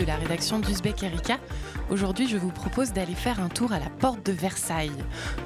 [0.00, 1.38] de la rédaction d'Uzbek Erika.
[1.90, 4.90] Aujourd'hui, je vous propose d'aller faire un tour à la porte de Versailles.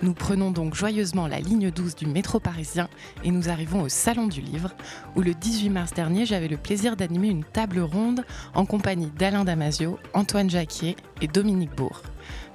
[0.02, 2.88] Nous prenons donc joyeusement la ligne 12 du métro parisien
[3.24, 4.70] et nous arrivons au Salon du Livre,
[5.16, 9.44] où le 18 mars dernier, j'avais le plaisir d'animer une table ronde en compagnie d'Alain
[9.44, 12.02] Damasio, Antoine Jacquier et Dominique Bourg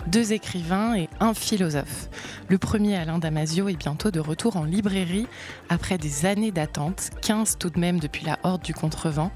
[0.07, 2.09] deux écrivains et un philosophe.
[2.47, 5.27] Le premier, Alain Damasio, est bientôt de retour en librairie
[5.69, 9.31] après des années d'attente, 15 tout de même depuis la Horde du Contrevent,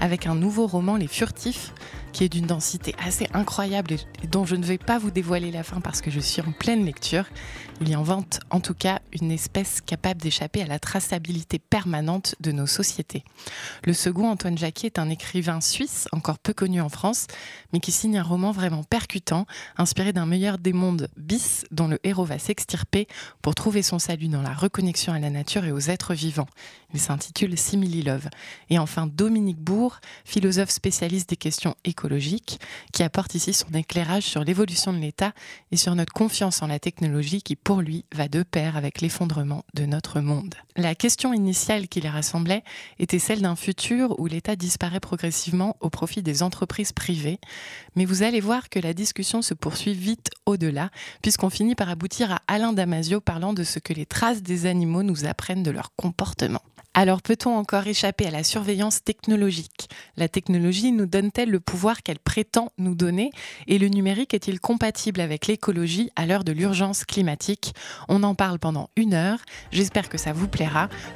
[0.00, 1.72] avec un nouveau roman, Les Furtifs,
[2.18, 5.62] qui est d'une densité assez incroyable et dont je ne vais pas vous dévoiler la
[5.62, 7.26] fin parce que je suis en pleine lecture.
[7.80, 12.50] Il y invente en tout cas une espèce capable d'échapper à la traçabilité permanente de
[12.50, 13.22] nos sociétés.
[13.84, 17.28] Le second, Antoine Jacquet, est un écrivain suisse, encore peu connu en France,
[17.72, 22.00] mais qui signe un roman vraiment percutant, inspiré d'un meilleur des mondes bis, dont le
[22.02, 23.06] héros va s'extirper
[23.42, 26.48] pour trouver son salut dans la reconnexion à la nature et aux êtres vivants.
[26.94, 28.28] Il s'intitule Simili Love.
[28.70, 32.07] Et enfin, Dominique Bourg, philosophe spécialiste des questions écologiques,
[32.92, 35.32] qui apporte ici son éclairage sur l'évolution de l'État
[35.70, 39.64] et sur notre confiance en la technologie qui, pour lui, va de pair avec l'effondrement
[39.74, 40.54] de notre monde.
[40.78, 42.62] La question initiale qui les rassemblait
[43.00, 47.40] était celle d'un futur où l'État disparaît progressivement au profit des entreprises privées.
[47.96, 50.90] Mais vous allez voir que la discussion se poursuit vite au-delà,
[51.20, 55.02] puisqu'on finit par aboutir à Alain Damasio parlant de ce que les traces des animaux
[55.02, 56.62] nous apprennent de leur comportement.
[56.94, 59.88] Alors peut-on encore échapper à la surveillance technologique?
[60.16, 63.30] La technologie nous donne-t-elle le pouvoir qu'elle prétend nous donner?
[63.68, 67.72] Et le numérique est-il compatible avec l'écologie à l'heure de l'urgence climatique?
[68.08, 69.38] On en parle pendant une heure.
[69.70, 70.67] J'espère que ça vous plaira.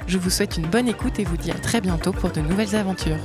[0.07, 2.75] Je vous souhaite une bonne écoute et vous dis à très bientôt pour de nouvelles
[2.75, 3.17] aventures.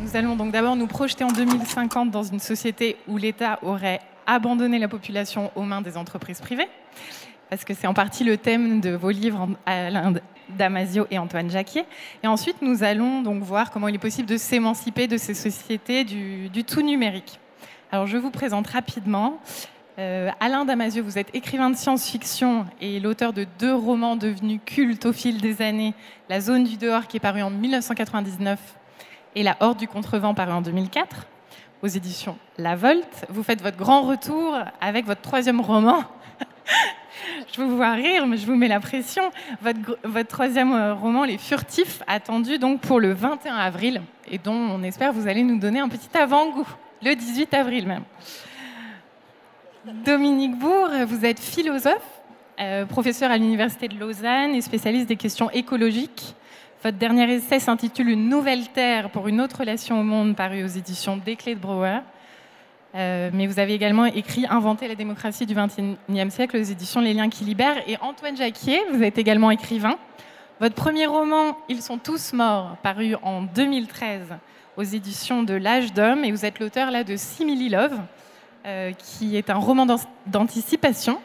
[0.00, 4.78] Nous allons donc d'abord nous projeter en 2050 dans une société où l'État aurait abandonner
[4.78, 6.68] la population aux mains des entreprises privées,
[7.50, 10.14] parce que c'est en partie le thème de vos livres, Alain
[10.56, 11.84] Damasio et Antoine Jacquier.
[12.22, 16.04] Et ensuite, nous allons donc voir comment il est possible de s'émanciper de ces sociétés
[16.04, 17.38] du, tout numérique.
[17.90, 19.40] Alors, je vous présente rapidement.
[19.98, 25.04] Euh, Alain Damasio, vous êtes écrivain de science-fiction et l'auteur de deux romans devenus cultes
[25.04, 25.92] au fil des années,
[26.30, 28.58] La zone du dehors qui est paru en 1999
[29.36, 31.26] et La horde du contrevent paru en 2004
[31.82, 33.26] aux éditions La Volte.
[33.28, 36.04] Vous faites votre grand retour avec votre troisième roman.
[37.54, 39.30] je vous vois rire, mais je vous mets la pression.
[39.60, 44.54] Votre, votre, troisième euh, roman, Les Furtifs, attendu donc pour le 21 avril, et dont
[44.54, 46.68] on espère vous allez nous donner un petit avant-goût,
[47.02, 48.04] le 18 avril même.
[49.84, 52.22] Dominique Bourg, vous êtes philosophe,
[52.60, 56.36] euh, professeur à l'Université de Lausanne et spécialiste des questions écologiques.
[56.84, 60.68] Votre dernier essai s'intitule Une nouvelle terre pour une autre relation au monde, paru aux
[60.68, 61.98] éditions Desclés de Brouwer.
[62.94, 67.12] Euh, mais vous avez également écrit Inventer la démocratie du XXIe siècle aux éditions Les
[67.12, 67.82] Liens qui libèrent.
[67.88, 69.96] Et Antoine Jacquier, vous êtes également écrivain.
[70.60, 74.28] Votre premier roman, Ils sont tous morts, paru en 2013
[74.76, 76.24] aux éditions de L'Âge d'Homme.
[76.24, 77.98] Et vous êtes l'auteur là de Simili Love,
[78.98, 79.86] qui est un roman
[80.26, 81.20] d'anticipation.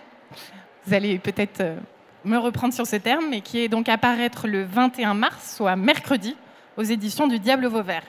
[0.87, 1.75] Vous allez peut-être euh,
[2.23, 5.75] me reprendre sur ce terme, mais qui est donc à paraître le 21 mars, soit
[5.75, 6.37] mercredi,
[6.77, 8.03] aux éditions du Diable Vauvert.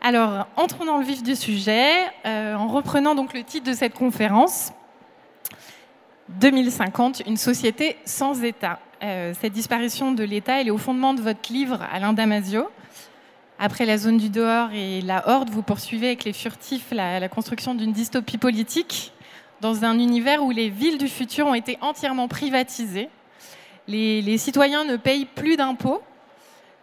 [0.00, 1.90] Alors, entrons dans le vif du sujet,
[2.26, 4.72] euh, en reprenant donc le titre de cette conférence.
[6.28, 8.78] 2050, une société sans État.
[9.02, 12.68] Euh, cette disparition de l'État, elle est au fondement de votre livre, Alain Damasio.
[13.58, 17.74] Après la zone du dehors et la horde, vous poursuivez avec les furtifs la, construction
[17.74, 19.12] d'une dystopie politique
[19.60, 23.08] dans un univers où les villes du futur ont été entièrement privatisées.
[23.86, 26.02] Les, citoyens ne payent plus d'impôts,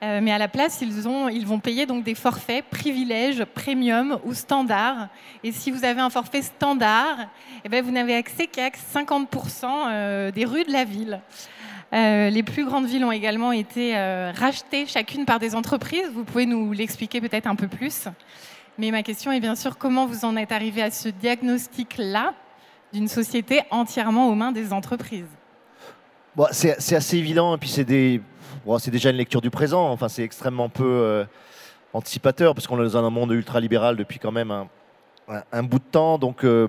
[0.01, 4.19] euh, mais à la place, ils, ont, ils vont payer donc des forfaits, privilèges, premium
[4.23, 5.09] ou standard.
[5.43, 7.17] Et si vous avez un forfait standard,
[7.65, 11.21] eh bien, vous n'avez accès qu'à 50% euh, des rues de la ville.
[11.93, 13.95] Euh, les plus grandes villes ont également été
[14.35, 16.09] rachetées chacune par des entreprises.
[16.13, 18.07] Vous pouvez nous l'expliquer peut-être un peu plus.
[18.77, 22.33] Mais ma question est bien sûr comment vous en êtes arrivé à ce diagnostic-là
[22.93, 25.27] d'une société entièrement aux mains des entreprises?
[26.35, 30.69] Bon, C'est assez évident, et puis c'est déjà une lecture du présent, enfin c'est extrêmement
[30.69, 31.25] peu euh,
[31.93, 34.51] anticipateur, parce qu'on est dans un monde ultra-libéral depuis quand même
[35.51, 36.67] un, bout de temps, donc euh,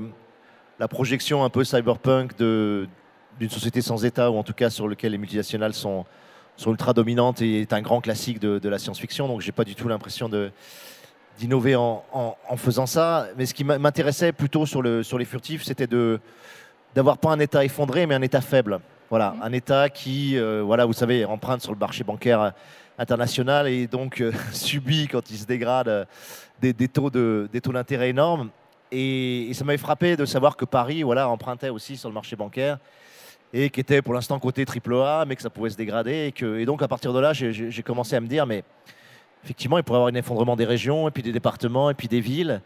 [0.81, 2.37] la projection un peu cyberpunk
[3.43, 6.05] d'une société sans État, ou en tout cas sur lequel les multinationales sont,
[6.57, 9.75] sont ultra dominantes, est un grand classique de, de la science-fiction, donc j'ai pas du
[9.75, 10.53] tout l'impression de
[11.39, 13.27] d'innover en, faisant ça.
[13.37, 16.21] Mais ce qui m'intéressait plutôt sur, le, sur les furtifs, c'était de
[16.95, 18.79] d'avoir pas un État effondré, mais un État faible.
[19.11, 19.43] Voilà, mmh.
[19.43, 22.53] un État qui, euh, voilà, vous savez, emprunte sur le marché bancaire
[22.97, 24.23] international et donc
[24.53, 26.07] subit quand il se dégrade
[26.61, 28.51] des, taux de, des taux d'intérêt énormes.
[28.93, 32.79] Et, ça m'avait frappé de savoir que Paris voilà, empruntait aussi sur le marché bancaire
[33.53, 36.29] et qui était pour l'instant côté AAA, mais que ça pouvait se dégrader.
[36.29, 38.65] Et, que, et donc à partir de là, j'ai commencé à me dire, mais
[39.45, 42.09] effectivement, il pourrait y avoir un effondrement des régions, et puis des départements, et puis
[42.09, 42.61] des villes.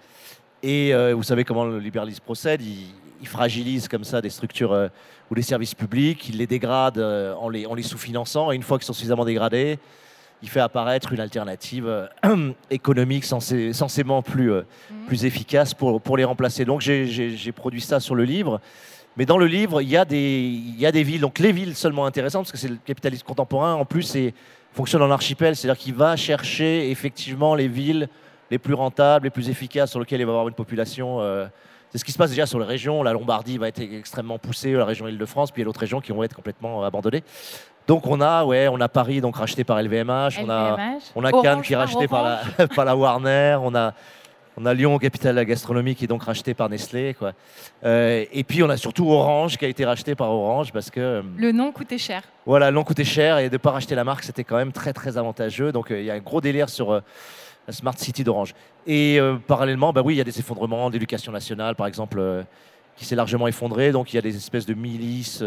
[0.63, 2.87] Et euh, vous savez comment le libéralisme procède, il,
[3.25, 4.87] fragilise comme ça des structures euh,
[5.31, 8.63] ou des services publics, il les dégrade euh, en les, en les sous-finançant, et une
[8.63, 9.81] fois qu'ils sont suffisamment dégradés,
[10.43, 12.09] il fait apparaître une alternative
[12.71, 14.65] économique censément plus, mmh.
[15.09, 16.65] plus efficace pour, pour les remplacer.
[16.65, 18.61] Donc j'ai produit ça sur le livre.
[19.17, 21.53] Mais dans le livre, il y, a des, il y a des villes, donc les
[21.53, 24.35] villes seulement intéressantes, parce que c'est le capitalisme contemporain, en plus, c'est
[24.73, 28.09] fonctionne en archipel, c'est-à-dire qu'il va chercher effectivement les villes
[28.51, 31.21] les plus rentables, les plus efficaces, sur lesquelles il va avoir une population.
[31.21, 31.47] Euh,
[31.91, 33.03] c'est ce qui se passe déjà sur les régions.
[33.03, 36.01] La Lombardie va être extrêmement poussée, la région Île-de-France, puis il y a d'autres régions
[36.01, 37.25] qui vont être complètement abandonnées.
[37.87, 40.77] Donc on a, ouais, on a Paris donc racheté par LVMH, on a,
[41.15, 43.95] on a Cannes qui est racheté par la, par la Warner, on a,
[44.59, 47.15] on a Lyon, capitale de la gastronomie, qui est donc racheté par Nestlé.
[47.15, 47.33] Quoi.
[47.85, 51.01] Euh, et puis on a surtout Orange, qui a été racheté par Orange parce que...
[51.01, 52.23] Euh, le nom coûtait cher.
[52.47, 54.73] Voilà, le nom coûtait cher et de ne pas racheter la marque, c'était quand même
[54.73, 55.73] très très avantageux.
[55.73, 58.55] Donc euh, il y a un gros délire sur la Smart City d'Orange.
[58.87, 62.45] Et parallèlement, bah oui, il y a des effondrements d'éducation nationale, par exemple,
[62.97, 63.93] qui s'est largement effondré.
[63.93, 65.43] Donc il y a des espèces de milices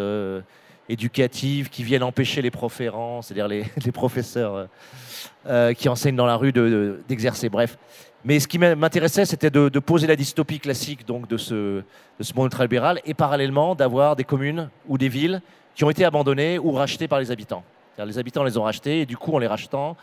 [0.90, 4.68] éducatives qui viennent empêcher les proférents, c'est-à-dire les, les professeurs
[5.78, 6.52] qui enseignent dans la rue
[7.08, 7.48] d'exercer.
[7.48, 7.78] Bref.
[8.26, 11.84] Mais ce qui m'intéressait, c'était de, poser la dystopie classique donc, de, ce, de
[12.24, 15.42] ce monde ultralibéral et parallèlement d'avoir des communes ou des villes
[15.74, 17.64] qui ont été abandonnées ou rachetées par les habitants.
[17.98, 19.96] Les habitants les ont rachetées et du coup, en les rachetant,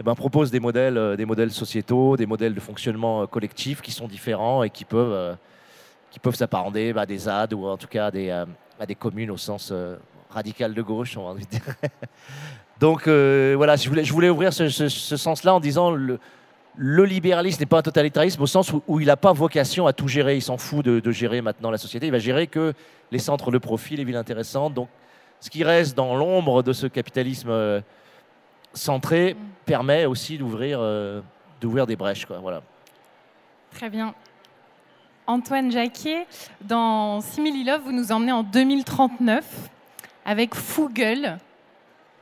[0.00, 3.80] eh ben, propose des modèles, euh, des modèles sociétaux, des modèles de fonctionnement euh, collectif
[3.80, 5.34] qui sont différents et qui peuvent, euh,
[6.22, 9.72] peuvent s'apparenter à des ZAD ou en tout cas à des, communes au sens
[10.30, 11.18] radical de gauche.
[12.80, 16.18] Donc voilà, je voulais, je voulais ouvrir ce, ce sens-là en disant le,
[16.80, 20.06] le libéralisme n'est pas un totalitarisme au sens où, il n'a pas vocation à tout
[20.06, 20.36] gérer.
[20.36, 22.06] Il s'en fout de, gérer maintenant la société.
[22.06, 22.72] Il va gérer que
[23.10, 24.74] les centres de profit, les villes intéressantes.
[24.74, 24.88] Donc,
[25.40, 27.80] ce qui reste dans l'ombre de ce capitalisme euh,
[28.74, 29.36] centré mm.
[29.66, 31.20] permet aussi d'ouvrir euh,
[31.60, 32.26] d'ouvrir des brèches.
[32.26, 32.38] Quoi.
[32.38, 32.62] Voilà.
[33.72, 34.14] Très bien.
[35.26, 36.26] Antoine Jacquier,
[36.60, 39.44] dans Simili Love, vous nous emmenez en 2039
[40.24, 41.38] avec Fougle,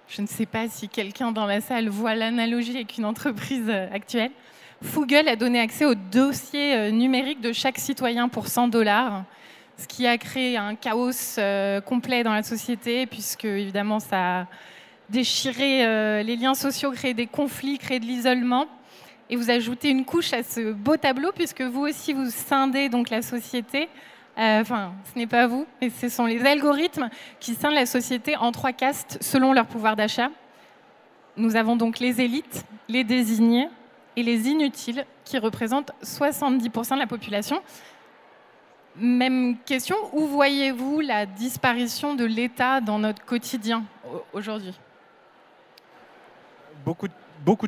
[0.08, 3.88] je ne sais pas si quelqu'un dans la salle voit l'analogie avec une entreprise euh,
[3.92, 4.30] actuelle.
[4.82, 9.24] Foogle a donné accès au dossier euh, numérique de chaque citoyen pour 100 dollars,
[9.76, 14.46] ce qui a créé un chaos euh, complet dans la société, puisque évidemment ça a
[15.08, 18.66] déchiré les liens sociaux, créé des conflits, créé de l'isolement.
[19.30, 23.10] Et vous ajoutez une couche à ce beau tableau, puisque vous aussi vous scindez donc
[23.10, 23.88] la société
[24.36, 27.08] enfin, ce n'est pas vous, mais ce sont les algorithmes
[27.40, 30.30] qui scindent la société en trois castes selon leur pouvoir d'achat.
[31.36, 33.68] Nous avons donc les élites, les désignés
[34.16, 37.60] et les inutiles qui représentent 70% de la population.
[38.98, 43.84] Même question, où voyez-vous la disparition de l'État dans notre quotidien
[44.32, 44.78] aujourd'hui?
[46.86, 47.08] Beaucoup,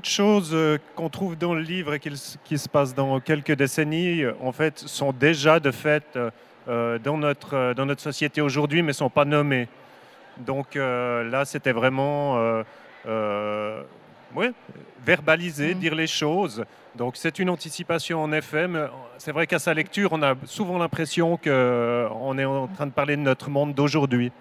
[0.00, 2.10] de choses euh, qu'on trouve dans le livre et qui,
[2.44, 6.30] qui, se passent dans quelques décennies, en fait, sont déjà de fait euh, euh,
[6.68, 9.68] dans, notre, euh, dans notre société aujourd'hui, mais ne sont pas nommés.
[10.38, 12.36] Donc euh, là, c'était vraiment
[14.34, 14.52] ouais,
[15.04, 15.78] verbaliser, mm.
[15.78, 16.64] dire les choses.
[16.94, 18.84] Donc c'est une anticipation en effet, mais
[19.18, 23.16] c'est vrai qu'à sa lecture, on a souvent l'impression qu'on est en train de parler
[23.16, 24.32] de notre monde d'aujourd'hui.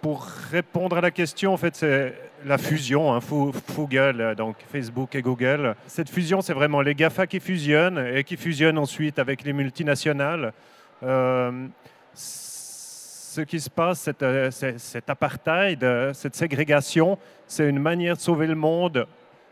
[0.00, 2.14] Pour répondre à la question, en fait, c'est
[2.44, 3.20] la fusion, hein,
[3.74, 5.74] Google, donc Facebook et Google.
[5.86, 10.52] Cette fusion, c'est vraiment les GAFA qui fusionnent et qui fusionnent ensuite avec les multinationales.
[11.02, 11.66] Euh,
[12.14, 18.20] ce qui se passe, cet, euh, cet apartheid, euh, cette ségrégation, c'est une manière de
[18.20, 19.06] sauver le monde.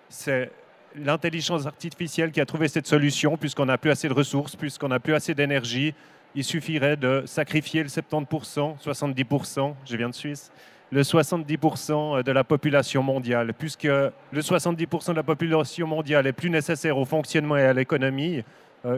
[0.08, 0.50] C'est
[0.96, 4.98] l'intelligence artificielle qui a trouvé cette solution, puisqu'on n'a plus assez de ressources, puisqu'on n'a
[4.98, 5.94] plus assez d'énergie.
[6.36, 10.52] Il suffirait de sacrifier le 70%, 70%, je viens de Suisse,
[10.92, 16.50] le 70% de la population mondiale, puisque le 70% de la population mondiale est plus
[16.50, 18.44] nécessaire au fonctionnement et à l'économie.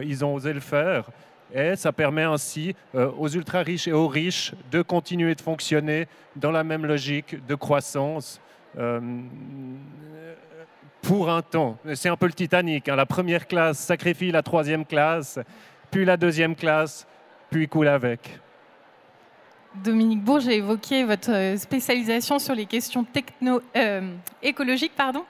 [0.03, 1.09] ils ont osé le faire.
[1.53, 6.51] Et ça permet ainsi euh, aux ultra-riches et aux riches de continuer de fonctionner dans
[6.51, 8.39] la même logique de croissance
[8.77, 8.99] euh,
[11.01, 11.77] pour un temps.
[11.95, 12.87] C'est un peu le Titanic.
[12.87, 12.95] Hein.
[12.95, 15.39] La première classe sacrifie la troisième classe,
[15.89, 17.07] puis la deuxième classe,
[17.49, 18.39] puis coule avec.
[19.75, 25.23] Dominique Bourges a évoqué votre spécialisation sur les questions techno, euh, écologiques, pardon,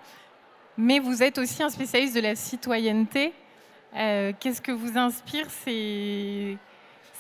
[0.77, 3.33] mais vous êt aussi un spécialiste de la citoyenneté.
[3.95, 6.57] Euh, qu'est-ce que vous inspire ces,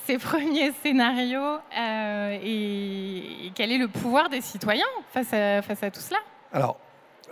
[0.05, 5.91] ces premiers scénarios euh, et, quel est le pouvoir des citoyens face à, face à
[5.91, 6.19] tout cela?
[6.53, 6.79] Alors,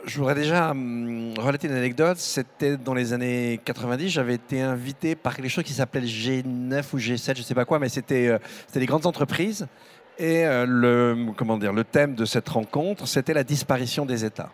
[0.05, 2.17] je voudrais déjà hum, relater une anecdote.
[2.17, 4.09] C'était dans les années 90.
[4.09, 7.65] J'avais été invité par quelque chose qui s'appelait G9 ou G7, je ne sais pas
[7.65, 8.39] quoi, mais c'était euh,
[8.75, 9.67] les grandes entreprises.
[10.17, 14.49] Et euh, le, comment dire, le thème de cette rencontre, c'était la disparition des États.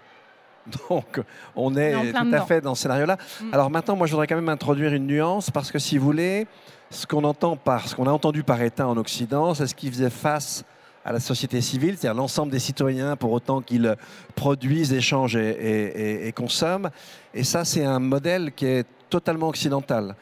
[0.90, 1.22] Donc,
[1.56, 2.46] on est tout à dedans.
[2.46, 3.18] fait dans ce scénario-là.
[3.42, 3.54] Mm.
[3.54, 6.48] Alors maintenant, moi, je voudrais quand même introduire une nuance parce que, si vous voulez,
[6.90, 9.90] ce qu'on entend par, ce qu'on a entendu par État en Occident, c'est ce qui
[9.90, 10.64] faisait face
[11.06, 13.96] à la société civile, c'est-à-dire l'ensemble des citoyens, pour autant qu'ils
[14.36, 16.90] produisent, échangent et, et- et- et consomment.
[17.34, 20.16] Et ça, c'est un modèle qui est totalement occidental.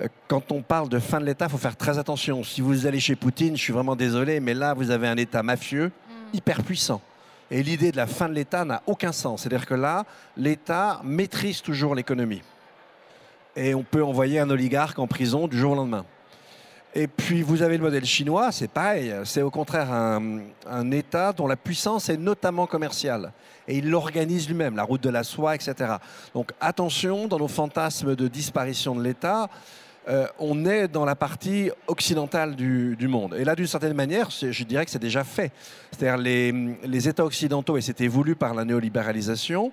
[0.00, 2.42] Euh, Quand on parle de fin de l'État, il faut faire très attention.
[2.44, 5.42] Si vous allez chez Poutine, je suis vraiment désolé, mais là, vous avez un État
[5.42, 5.92] mafieux
[6.32, 7.02] hyper puissant.
[7.50, 9.42] Et l'idée de la fin de l'État n'a aucun sens.
[9.42, 10.06] C'est-à-dire que là,
[10.38, 12.40] l'État maîtrise toujours l'économie.
[13.54, 16.06] Et on peut envoyer un oligarque en prison du jour au lendemain.
[16.94, 19.14] Et puis vous avez le modèle chinois, c'est pareil.
[19.24, 23.32] C'est au contraire un, État dont la puissance est notamment commerciale.
[23.66, 25.94] Et il l'organise lui-même, la route de la soie, etc.
[26.34, 29.48] Donc attention, dans nos fantasmes de disparition de l'État,
[30.08, 33.36] euh, on est dans la partie occidentale du, monde.
[33.38, 35.52] Et là, d'une certaine manière, je dirais que c'est déjà fait.
[35.92, 36.52] C'est-à-dire les,
[36.84, 39.72] les États occidentaux, et c'était voulu par la néolibéralisation,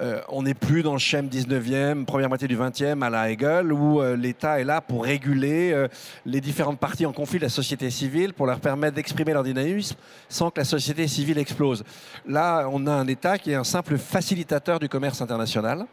[0.00, 3.72] euh, on n'est plus dans le schéma 19e, première moitié du 20e à la Hegel,
[3.72, 5.86] où euh, l'État est là pour réguler euh,
[6.24, 9.96] les différentes parties en conflit de la société civile, pour leur permettre d'exprimer leur dynamisme
[10.30, 11.84] sans que la société civile explose.
[12.26, 15.84] Là, on a un État qui est un simple facilitateur du commerce international.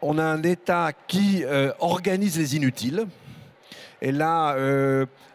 [0.00, 1.44] On a un État qui
[1.78, 3.06] organise les inutiles.
[4.00, 4.56] Et là,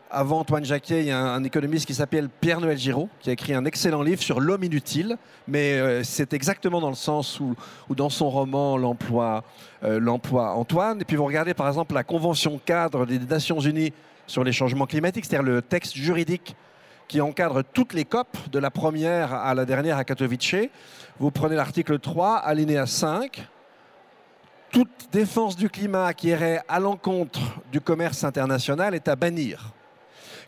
[0.10, 3.54] avant Antoine Jacquet, il y a un, économiste qui s'appelle Pierre-Noël Giraud, qui a écrit
[3.54, 5.18] un excellent livre sur l'homme inutile.
[5.48, 7.56] Mais euh, c'est exactement dans le sens où,
[7.90, 9.44] où dans son roman, l'emploi
[9.84, 11.02] euh, l'emploi Antoine.
[11.02, 13.94] Et puis vous regardez par exemple la Convention cadre des Nations Unies
[14.26, 16.56] sur les changements climatiques, c'est-à-dire le texte juridique
[17.08, 20.70] qui encadre toutes les COP, de la première à la dernière à Katowice.
[21.20, 23.48] Vous prenez l'article 3, alinéa 5.
[24.72, 27.40] Toute défense du climat qui irait à l'encontre
[27.72, 29.74] du commerce international est à bannir.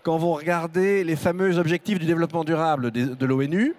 [0.04, 3.76] Quand vous regardez les fameux objectifs du développement durable de, l'ONU,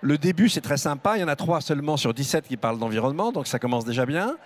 [0.00, 2.78] le début c'est très sympa, il y en a trois seulement sur 17 qui parlent
[2.78, 4.36] d'environnement, donc ça commence déjà bien.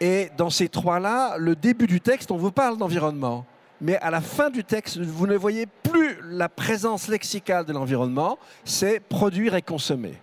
[0.00, 3.46] Et dans ces trois-là, le début du texte, on vous parle d'environnement.
[3.80, 8.38] Mais à la fin du texte, vous ne voyez plus la présence lexicale de l'environnement,
[8.64, 10.14] c'est produire et consommer.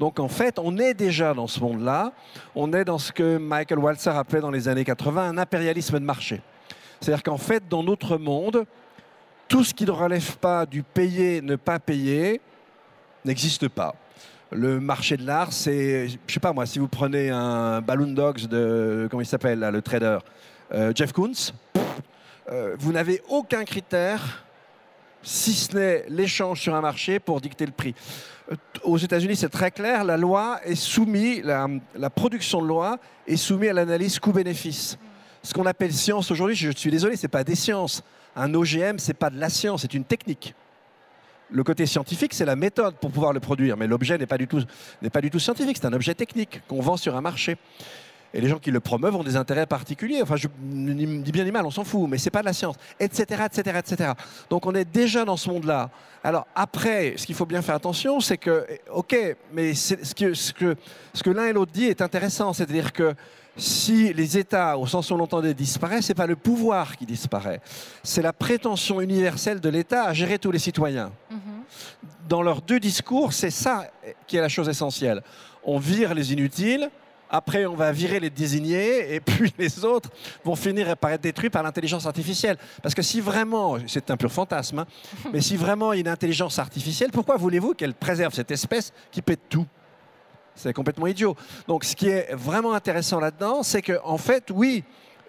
[0.00, 2.12] Donc en fait, on est déjà dans ce monde-là.
[2.54, 6.04] On est dans ce que Michael Walzer appelait dans les années 80 un impérialisme de
[6.04, 6.42] marché.
[7.00, 8.66] C'est-à-dire qu'en fait, dans notre monde,
[9.50, 12.40] tout ce qui ne relève pas du payer, ne pas payer,
[13.24, 13.96] n'existe pas.
[14.52, 18.46] Le marché de l'art, c'est, je sais pas moi, si vous prenez un Balloon Dogs
[18.46, 20.18] de, comment il s'appelle, le trader,
[20.72, 21.52] euh, Jeff Koons,
[22.48, 24.44] euh, vous n'avez aucun critère
[25.20, 27.94] si ce n'est l'échange sur un marché pour dicter le prix.
[28.52, 28.54] Euh,
[28.84, 31.66] Aux États-Unis, c'est très clair, la loi est soumise, la,
[31.96, 34.96] la production de loi est soumise à l'analyse coût-bénéfice.
[35.42, 38.04] Ce qu'on appelle science aujourd'hui, je suis désolé, c'est pas des sciences.
[38.36, 40.54] Un OGM, c'est pas de la science, c'est une technique.
[41.50, 44.46] Le côté scientifique, c'est la méthode pour pouvoir le produire, mais l'objet n'est pas, du
[44.46, 44.62] tout-
[45.12, 47.56] pas du tout scientifique, c'est un objet technique qu'on vend sur un marché.
[48.32, 50.22] Et les gens qui le promeuvent ont des intérêts particuliers.
[50.22, 52.52] Enfin, je ni dis bien ni mal, on s'en fout, mais c'est pas de la
[52.52, 54.12] science, etc., etc., etc.
[54.48, 55.90] Donc, on est déjà dans ce monde-là.
[56.22, 59.16] Alors après, ce qu'il faut bien faire attention, c'est que, ok,
[59.52, 60.76] mais ce que, ce que,
[61.12, 63.16] ce que l'un et l'autre dit est intéressant, c'est-à-dire que
[63.60, 67.60] si les États, au sens où on l'entendait, disparaissent, c'est pas le pouvoir qui disparaît,
[68.02, 71.38] c'est la prétention universelle de l'État à gérer tous les citoyens Mhm.
[72.28, 73.86] dans leurs deux discours, c'est ça
[74.26, 75.22] qui est la chose essentielle.
[75.64, 76.90] On vire les inutiles,
[77.28, 80.10] après on va virer les désignés, et puis les autres
[80.44, 82.56] vont finir par être détruits par l'intelligence artificielle.
[82.82, 84.86] Parce que si vraiment, c'est un pur fantasme, hein,
[85.32, 88.92] mais si vraiment il y a une intelligence artificielle, pourquoi voulez-vous qu'elle préserve cette espèce
[89.12, 89.66] qui pète tout?
[90.60, 91.36] C'est complètement idiot.
[91.66, 94.84] Donc, ce qui est vraiment intéressant là-dedans, c'est que, en fait, oui,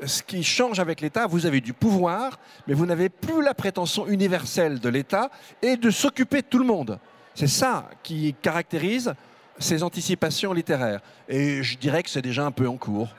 [0.05, 4.07] ce qui change avec l'État, vous avez du pouvoir, mais vous n'avez plus la prétention
[4.07, 5.29] universelle de l'État
[5.61, 6.99] et de s'occuper de tout le monde.
[7.33, 9.13] C'est ça qui caractérise
[9.57, 11.01] ces anticipations littéraires.
[11.29, 13.09] Et je dirais que c'est déjà un peu en cours.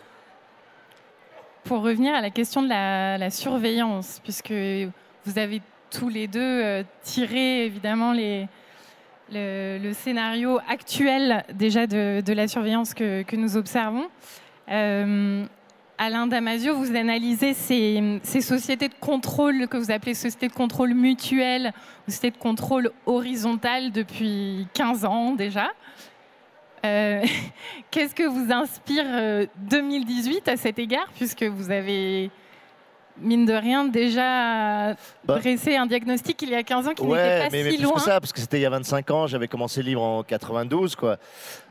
[1.64, 6.40] Pour revenir à la question de la, la surveillance, puisque vous avez tous les deux
[6.40, 8.48] euh, tiré évidemment les,
[9.32, 14.08] le, scénario actuel déjà de, la surveillance que, nous observons.
[14.70, 15.44] Euh,
[15.98, 21.72] Alain Damasio, vous analysez ces, sociétés de contrôle que vous appelez sociétés de contrôle mutuel
[22.06, 25.70] sociétés de contrôle horizontal depuis 15 ans déjà.
[26.84, 27.24] Euh,
[27.90, 32.30] Qu'est-ce que vous inspire euh, 2018 à cet égard, puisque vous avez
[33.20, 35.38] mine de rien, déjà Bah.
[35.38, 37.84] dressé un diagnostic il y a 15 ans qui n'était pas mais, mais si plus
[37.84, 37.94] loin.
[37.94, 40.22] que ça, parce que c'était il y a 25 ans, j'avais commencé le livre en
[40.22, 41.18] 92, quoi.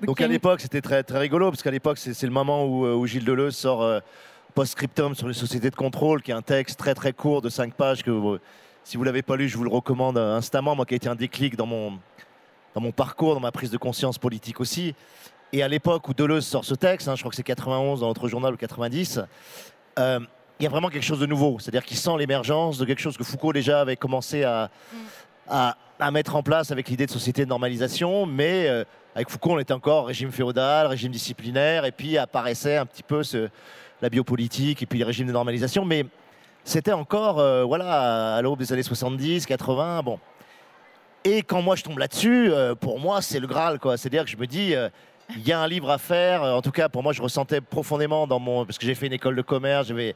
[0.01, 2.93] Donc à l'époque, c'était très, très rigolo, parce qu'à l'époque, c'est le moment où, euh,
[2.93, 3.99] où Gilles Deleuze sort euh,
[4.53, 7.73] Post-Scriptum sur les sociétés de contrôle, qui est un texte très très court de 5
[7.73, 8.39] pages que euh,
[8.83, 11.15] si vous l'avez pas lu, je vous le recommande instamment, moi qui a été un
[11.15, 11.99] déclic dans mon,
[12.75, 14.95] dans mon parcours, dans ma prise de conscience politique aussi.
[15.53, 18.07] Et à l'époque où Deleuze sort ce texte, hein, je crois que c'est 91 dans
[18.07, 19.19] notre journal ou 90,
[19.99, 20.19] euh,
[20.61, 21.57] il y a vraiment quelque chose de nouveau.
[21.59, 24.69] C'est-à-dire qu'il sent l'émergence de quelque chose que Foucault déjà avait commencé à,
[25.49, 28.83] à, à mettre en place avec l'idée de société de normalisation, mais euh,
[29.15, 33.23] avec Foucault, on était encore régime féodal, régime disciplinaire, et puis apparaissait un petit peu
[33.23, 33.49] ce-
[34.03, 36.05] la biopolitique et puis les régimes de normalisation, mais
[36.63, 40.19] c'était encore euh, voilà, à l'aube des années 70, 80, bon.
[41.23, 43.97] Et quand moi je tombe là-dessus, euh, pour moi c'est le Graal, quoi.
[43.97, 44.73] C'est-à-dire que je me dis,
[45.35, 46.43] il y a un livre à faire.
[46.43, 49.13] En tout cas, pour moi, je ressentais profondément dans mon, parce que j'ai fait une
[49.13, 50.13] école de commerce, j'avais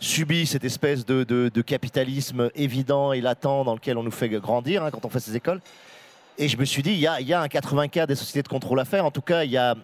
[0.00, 4.84] subi cette espèce de, de- capitalisme évident et latent dans lequel on nous fait grandir
[4.84, 5.60] hein, quand on fait ces écoles.
[6.36, 8.48] Et je me suis dit, il y a, y a un 84 des sociétés de
[8.48, 9.04] contrôle à faire.
[9.04, 9.76] En tout cas, il, y a,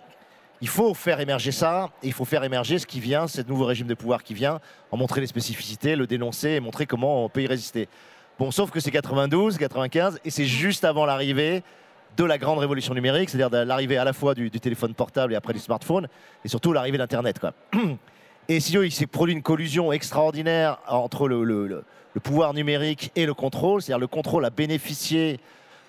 [0.60, 1.90] il faut faire émerger ça.
[2.02, 4.60] Et il faut faire émerger ce qui vient, ce nouveau régime de pouvoir qui vient,
[4.90, 7.88] en montrer les spécificités, le dénoncer et montrer comment on peut y résister.
[8.38, 11.62] Bon, sauf que c'est 92, 95, et c'est juste avant l'arrivée
[12.16, 15.36] de la grande révolution numérique, c'est-à-dire l'arrivée à la fois du, du téléphone portable et
[15.36, 16.08] après du smartphone,
[16.44, 17.38] et surtout l'arrivée d'Internet.
[18.50, 23.12] Et sinon, il s'est produit une collusion extraordinaire entre le, le- le- le pouvoir numérique
[23.14, 23.80] et le contrôle.
[23.80, 25.38] C'est-à-dire le contrôle a bénéficié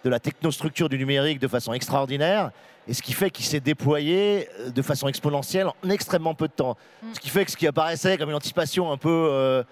[0.05, 2.51] de la technostructure du numérique de façon extraordinaire,
[2.87, 6.53] et ce qui fait qu'il s'est déployé euh, de façon exponentielle en extrêmement peu de
[6.53, 6.77] temps.
[7.01, 7.07] Mm.
[7.13, 9.63] Ce qui fait que ce qui apparaissait comme une anticipation un peu, euh,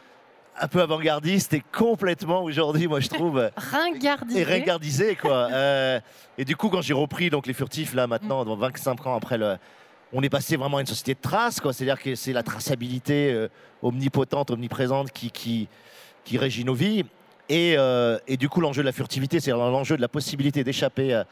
[0.59, 4.39] un peu avant-gardiste est complètement aujourd'hui, moi je trouve, euh, Ringardisé.
[4.39, 5.47] et regardisé quoi.
[5.51, 5.99] Euh,
[6.39, 9.37] et du coup, quand j'ai repris donc les furtifs là maintenant, dans 25 ans après
[9.37, 9.57] le,
[10.13, 11.73] on est passé vraiment à une société de traces quoi.
[11.73, 13.47] C'est-à-dire que c'est la traçabilité euh,
[13.81, 15.67] omnipotente, omniprésente qui, qui
[16.23, 17.05] qui régit nos vies.
[17.47, 21.13] Et, euh, et du coup, l'enjeu de la furtivité, c'est l'enjeu de la possibilité d'échapper
[21.13, 21.25] à,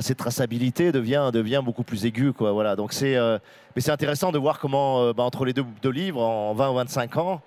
[0.00, 2.34] cette traçabilité devient, devient beaucoup plus aigu.
[2.34, 2.76] Quoi, voilà.
[2.76, 3.38] Donc c'est, euh,
[3.74, 6.74] mais c'est intéressant de voir comment, bah, entre les deux, deux livres, en 20 ou
[6.74, 7.40] 25 ans,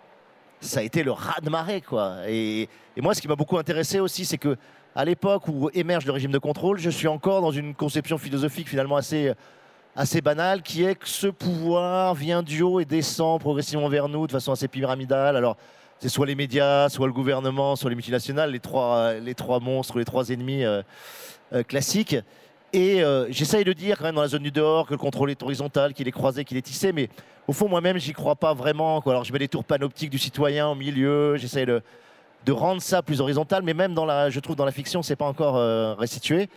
[0.61, 1.81] ça a été le raz-de-marée.
[1.81, 2.17] Quoi.
[2.27, 4.57] Et, et moi, ce qui m'a beaucoup intéressé aussi, c'est que
[4.95, 8.69] à l'époque où émerge le régime de contrôle, je suis encore dans une conception philosophique
[8.69, 9.33] finalement assez,
[9.95, 14.27] assez banale, qui est que ce pouvoir vient du haut et descend progressivement vers nous
[14.27, 15.37] de façon assez pyramidale.
[15.37, 15.55] Alors,
[15.99, 19.97] c'est soit les médias, soit le gouvernement, soit les multinationales, les trois, les trois monstres,
[19.97, 20.81] les trois ennemis euh,
[21.53, 22.17] euh, classiques.
[22.73, 25.31] Et euh, j'essaye de dire quand même dans la zone du dehors que le contrôle
[25.31, 27.09] est horizontal, qu'il est croisé, qu'il est tissé, mais
[27.47, 28.99] au fond moi-même j'y crois pas vraiment.
[28.99, 29.13] Quoi.
[29.13, 31.81] Alors je mets des tours panoptiques du citoyen au milieu, j'essaye de,
[32.45, 35.15] de rendre ça plus horizontal, mais même dans la, je trouve dans la fiction c'est
[35.15, 35.55] pas encore
[35.97, 36.49] restitué.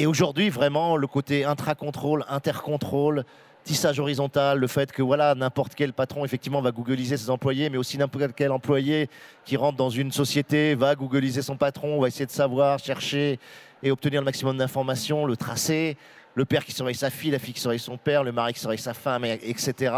[0.00, 3.24] Et aujourd'hui vraiment le côté intra-contrôle, inter-contrôle,
[3.64, 7.78] tissage horizontal, le fait que voilà n'importe quel patron effectivement va googliser ses employés, mais
[7.78, 9.10] aussi n'importe quel employé
[9.44, 13.40] qui rentre dans une société va googliser son patron, va essayer de savoir, chercher
[13.82, 15.96] et obtenir le maximum d'informations, le tracer.
[16.34, 18.60] Le père qui surveille sa fille, la fille qui surveille son père, le mari qui
[18.60, 19.92] surveille sa femme, et- etc.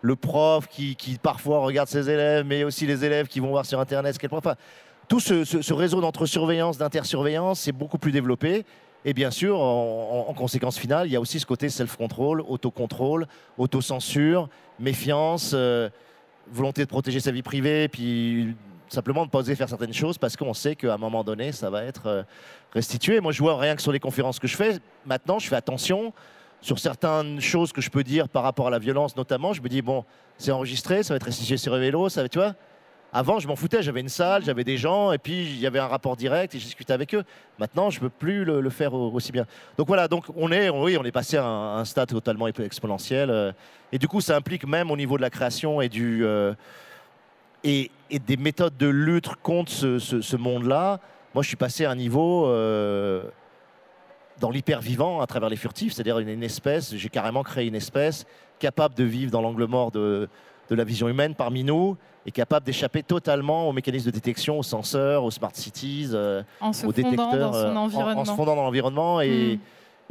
[0.00, 3.78] Le prof qui, parfois regarde ses élèves, mais aussi les élèves qui vont voir sur
[3.78, 4.44] Internet ce qu'est le prof.
[4.44, 4.56] Enfin,
[5.06, 8.64] tout ce réseau d'entre-surveillance, d'intersurveillance, c'est beaucoup plus développé.
[9.04, 12.40] Et bien sûr, en, en- en conséquence finale, il y a aussi ce côté self-control,
[12.42, 15.88] autocontrôle, autocensure, méfiance, euh,
[16.52, 18.54] volonté de protéger sa vie privée, puis
[18.88, 21.68] simplement de pas oser faire certaines choses parce qu'on sait qu'à un moment donné, ça
[21.70, 22.22] va être euh,
[22.72, 23.20] restitué.
[23.20, 24.78] Moi, je vois rien que sur les conférences que je fais.
[25.06, 26.12] Maintenant, je fais attention
[26.60, 29.52] sur certaines choses que je peux dire par rapport à la violence, notamment.
[29.52, 30.04] Je me dis, bon,
[30.38, 32.54] c'est enregistré, ça va être restitué sur Vélo, ça va, tu vois.
[33.12, 35.78] Avant, je m'en foutais, j'avais une salle, j'avais des gens, et puis il y avait
[35.78, 37.24] un rapport direct et je discutais avec eux.
[37.58, 39.46] Maintenant, je ne peux plus le, faire au- aussi bien.
[39.78, 43.30] Donc voilà, donc on est, oui, on est passé à un, stade totalement exponentiel.
[43.30, 43.52] euh,
[43.92, 46.54] et du coup, ça implique même au niveau de la création et, euh,
[47.64, 51.00] des méthodes de lutte contre ce, monde-là.
[51.32, 53.22] Moi, je suis passé à un niveau euh,
[54.38, 58.26] dans l'hyper vivant à travers les furtifs, c'est-à-dire une espèce, j'ai carrément créé une espèce
[58.58, 60.28] capable de vivre dans l'angle mort de,
[60.68, 64.62] de la vision humaine parmi nous et capable d'échapper totalement aux mécanismes de détection, aux
[64.62, 66.42] senseurs, aux smart cities, euh,
[66.84, 69.58] aux détecteurs, euh, en- se fondant dans l'environnement et, Mm.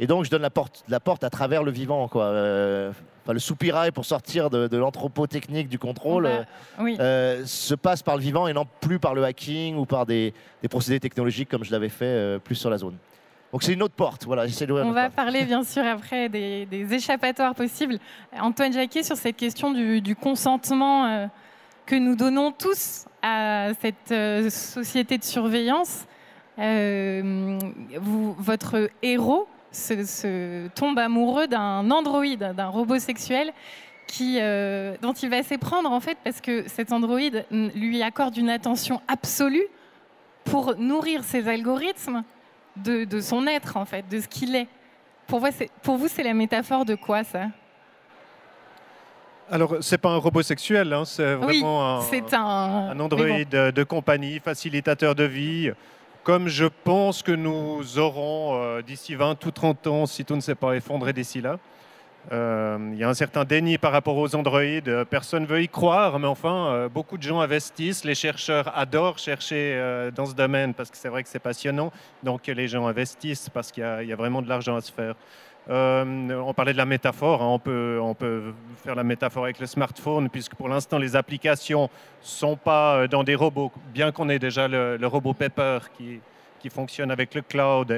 [0.00, 2.24] et donc je donne la porte, la porte à travers le vivant, quoi.
[2.24, 2.90] Euh,
[3.24, 6.26] enfin, le soupirail pour sortir de, de l'anthropotechnique du contrôle.
[6.26, 6.42] On euh,
[6.80, 6.96] oui.
[6.98, 10.34] euh, se passe par le vivant et non plus par le hacking ou par des,
[10.62, 12.96] des procédés technologiques comme je l'avais fait euh, plus sur la zone.
[13.52, 14.24] Donc c'est une autre porte.
[14.26, 15.14] Voilà, On va porte.
[15.16, 17.98] parler bien sûr après des, des échappatoires possibles.
[18.38, 21.26] Antoine Jacquet, sur cette question du, du consentement euh,
[21.86, 26.06] que nous donnons tous à cette euh, société de surveillance,
[26.58, 27.58] euh,
[28.00, 33.52] vous- votre héros se, se tombe amoureux d'un androïde, d'un robot sexuel
[34.06, 34.38] qui,
[35.02, 39.66] dont il va s'éprendre en fait parce que cet androïde lui accorde une attention absolue
[40.44, 42.24] pour nourrir ses algorithmes
[42.82, 44.68] de, de son être en fait, de ce qu'il est.
[45.26, 47.46] Pour vous, c'est, pour vous, c'est la métaphore de quoi ça?
[49.50, 52.38] Alors, c'est pas un robot sexuel, hein, c'est Oui, vraiment un, c'est un,
[52.90, 55.70] un androïde de compagnie, facilitateur de vie,
[56.22, 60.42] comme je pense que nous aurons euh, d'ici 20 ou 30 ans, si tout ne
[60.42, 61.58] s'est pas effondré d'ici là.
[62.32, 64.88] Euh, Il y a un certain déni par rapport aux androïdes.
[64.88, 68.04] Euh, Personne ne veut y croire, mais enfin, euh, beaucoup de gens investissent.
[68.04, 71.92] Les chercheurs adorent chercher dans ce domaine parce que c'est vrai que c'est passionnant.
[72.22, 75.14] Donc les gens investissent parce qu'il y, a- vraiment de l'argent à se faire.
[75.70, 77.46] On parlait de la métaphore, hein.
[77.46, 77.58] on,
[78.14, 81.88] peut, faire la métaphore avec le smartphone, puisque pour l'instant les applications ne
[82.22, 86.20] sont pas dans des robots, bien qu'on ait déjà le, robot Pepper qui,
[86.58, 87.92] qui fonctionne avec le cloud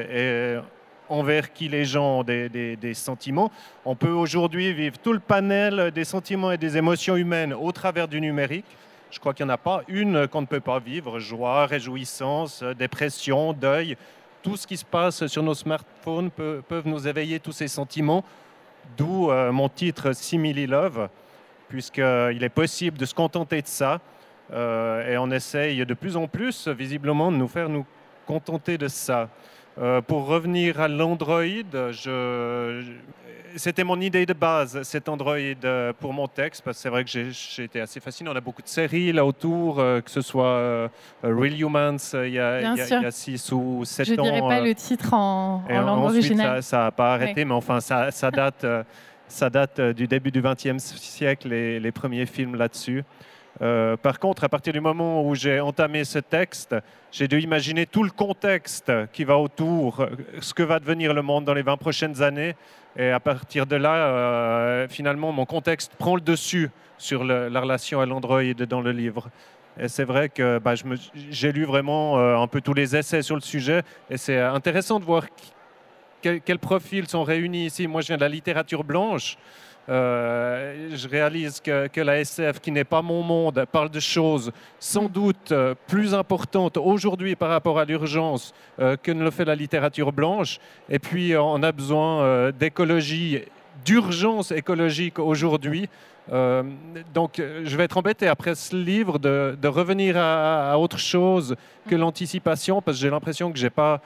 [1.10, 3.50] envers qui les gens ont des, des- sentiments.
[3.84, 8.08] On peut aujourd'hui vivre tout le panel des sentiments et des émotions humaines au travers
[8.08, 8.64] du numérique.
[9.10, 11.18] Je crois qu'il n'y en a pas une qu'on ne peut pas vivre.
[11.18, 13.96] Joie, réjouissance, euh, dépression, deuil.
[14.42, 18.24] Tout ce qui se passe sur nos smartphones peut, peuvent nous éveiller tous ces sentiments.
[18.96, 21.08] D'où euh, mon titre Simili Love,
[21.68, 24.00] puisqu'il est possible de se contenter de ça.
[24.52, 27.84] Euh, et on essaye de plus en plus, visiblement, de nous faire nous
[28.26, 29.28] contenter de ça.
[29.78, 32.82] Euh, pour revenir à l'Android, je-
[33.56, 37.04] c'était mon idée de base, cet Android euh, pour mon texte, parce que c'est vrai
[37.04, 38.30] que j'ai été assez fasciné.
[38.30, 40.88] On a beaucoup de séries là autour, euh, que ce soit euh,
[41.22, 42.98] Real Humans il y a- Bien il y a- sûr.
[42.98, 44.22] il y a 6 ou 7 Je ans.
[44.22, 46.62] dirais pas le titre en, en langue ensuite, originale.
[46.62, 48.66] ça n'a pas arrêté, mais enfin, ça, ça date,
[49.28, 53.02] ça date du début du XXe siècle, les, les premiers films là-dessus.
[53.62, 56.74] Euh, par contre, à partir du moment où j'ai entamé ce texte,
[57.12, 60.08] j'ai dû imaginer tout le contexte qui va autour, euh,
[60.40, 62.56] ce que va devenir le monde dans les 20 prochaines années.
[62.96, 68.00] Et à partir de là, euh, finalement, mon contexte prend le dessus sur la relation
[68.00, 69.30] à l'Android dans le livre.
[69.78, 70.74] Et c'est vrai que bah,
[71.30, 73.82] j'ai lu vraiment un peu tous les essais sur le sujet.
[74.10, 75.24] Et c'est intéressant de voir
[76.20, 77.86] quels profils sont réunis ici.
[77.86, 79.38] Moi, je viens de la littérature blanche.
[79.90, 85.06] Euh, je réalise que, la SF, qui n'est pas mon monde, parle de choses sans
[85.06, 89.56] doute euh, plus importantes aujourd'hui par rapport à l'urgence euh, que ne le fait la
[89.56, 90.60] littérature blanche.
[90.88, 93.40] Et puis, on a besoin d'écologie,
[93.84, 95.88] d'urgence écologique aujourd'hui.
[97.14, 101.56] Donc, je vais être embêté après ce livre de, revenir à, autre chose
[101.88, 104.00] que l'anticipation, parce que j'ai l'impression que j'ai pas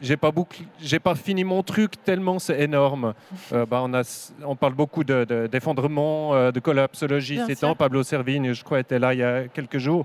[0.00, 3.14] j'ai pas bouclé- j'ai pas fini mon truc tellement c'est énorme.
[3.52, 4.02] Euh, bah, on, a,
[4.44, 7.68] on parle beaucoup de- de- d'effondrement, euh, de, collapsologie ces sûr.
[7.68, 7.74] temps.
[7.76, 10.04] Pablo Servigne, je crois, était là il y a quelques jours.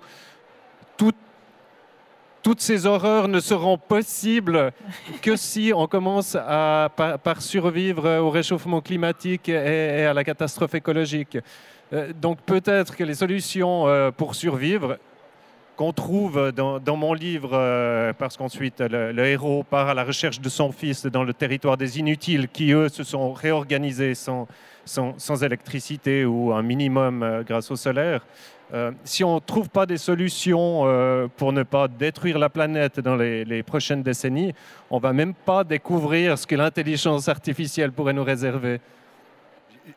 [0.98, 1.12] Tout-
[2.42, 4.72] toutes ces horreurs ne seront possibles
[5.22, 10.24] que si on commence à, par, par survivre au réchauffement climatique et, et à la
[10.24, 11.38] catastrophe écologique.
[11.92, 14.98] Euh, donc peut-être que les solutions pour survivre
[15.80, 20.50] qu'on trouve dans, mon livre, euh, parce qu'ensuite le, héros part à la recherche de
[20.50, 24.46] son fils dans le territoire des inutiles, qui eux se sont réorganisés sans,
[24.84, 28.26] sans, électricité ou un minimum euh, grâce au solaire.
[28.74, 30.84] Euh, si on ne trouve pas des solutions
[31.38, 34.54] pour ne pas détruire la planète dans les, les prochaines décennies,
[34.90, 38.82] on va même pas découvrir ce que l'intelligence artificielle pourrait nous réserver.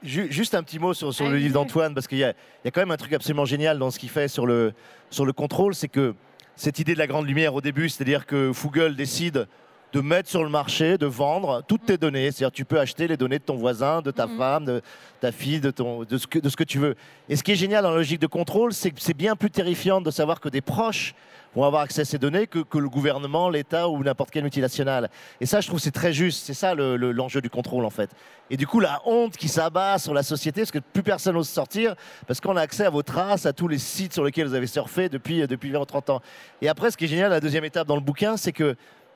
[0.03, 2.67] Ju- Juste un petit mot sur, sur le livre d'Antoine, parce qu'il y, a il
[2.67, 4.73] y a quand même un truc absolument génial dans ce qu'il fait sur le,
[5.11, 6.15] sur le contrôle, c'est que
[6.57, 9.47] cette idée de la grande lumière au début, c'est-à-dire que Google décide
[9.93, 12.31] de mettre sur le marché, de vendre toutes tes données.
[12.31, 14.37] C'est-à-dire tu peux acheter les données de ton voisin, de ta Mhm.
[14.39, 14.83] femme, de
[15.21, 16.95] ta fille, de, ton, de, ce que, de ce que tu veux.
[17.29, 19.51] Et ce qui est génial dans la logique de contrôle, c'est que c'est bien plus
[19.51, 21.15] terrifiant de savoir que des proches
[21.55, 25.11] vont avoir accès à ces données que, que le gouvernement, l'État ou n'importe quelle multinationale.
[25.39, 26.47] Et ça, je trouve, c'est très juste.
[26.47, 28.09] C'est ça le- le- l'enjeu du contrôle, en fait.
[28.49, 31.51] Et du coup, la honte qui s'abat sur la société, parce que plus personne n'ose
[31.51, 31.95] sortir,
[32.27, 34.67] parce qu'on a accès à vos traces, à tous les sites sur lesquels vous avez
[34.67, 36.23] surfé depuis, depuis 20 ou 30 ans.
[36.63, 38.75] Et après, ce qui est génial, la deuxième étape dans le bouquin, c'est que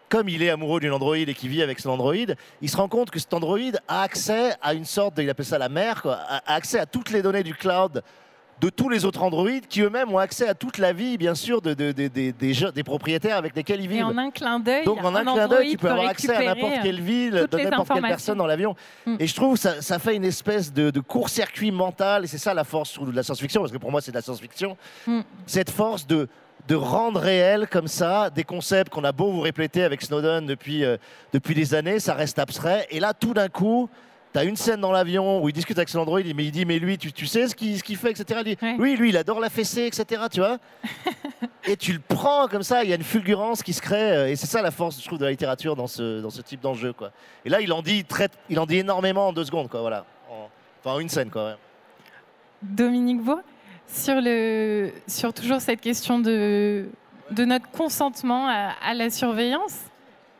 [0.08, 2.14] comme il est amoureux d'une Android et qu'il vit avec son Android,
[2.62, 5.46] il se rend compte que cet Android a accès à une sorte, de, il appelle
[5.46, 8.02] ça la mère, quoi, a accès à toutes les données du cloud
[8.58, 11.60] de tous les autres Android qui eux-mêmes ont accès à toute la vie, bien sûr,
[11.60, 14.04] de, de- de- des- propriétaires avec lesquels ils Et vivent.
[14.06, 16.38] en un clin d'œil, Donc en un clin d'œil, tu peux peut avoir accès à
[16.38, 18.74] récupérer, n'importe quelle ville, de n'importe quelle personne dans l'avion.
[19.04, 19.16] Mm.
[19.20, 22.54] Et je trouve que ça, ça fait une espèce de, court-circuit mental, et c'est ça
[22.54, 24.74] la force de la science-fiction, parce que pour moi c'est de la science-fiction,
[25.06, 25.20] Mm.
[25.46, 26.26] cette force de,
[26.68, 30.84] de rendre réel comme ça des concepts qu'on a beau vous répéter avec Snowden depuis,
[30.84, 30.96] euh,
[31.32, 32.86] depuis des années, ça reste abstrait.
[32.90, 33.88] Et là, tout d'un coup,
[34.32, 36.64] tu as une scène dans l'avion où il discute avec son Android, mais il dit
[36.64, 38.40] Mais lui, tu, tu sais ce qu'il fait, etc.
[38.44, 38.76] Il dit, Ouais.
[38.78, 40.22] Oui, lui, il adore la fessée, etc.
[40.30, 40.58] Tu vois
[41.64, 44.28] Et tu le prends comme ça, il y a une fulgurance qui se crée, euh,
[44.28, 46.60] et c'est ça la force, je trouve, de la littérature dans ce, dans ce type
[46.60, 46.92] d'enjeu.
[46.92, 47.10] quoi.
[47.44, 50.04] Et là, il en, dit très, il en dit énormément en deux secondes, quoi, voilà.
[50.30, 50.48] En-
[50.80, 51.44] enfin, en une scène, quoi.
[51.46, 51.54] ouais.
[52.62, 53.40] Dominique Vaux,
[53.88, 56.86] sur, le, sur toujours cette question de,
[57.30, 59.78] de notre consentement à, la surveillance,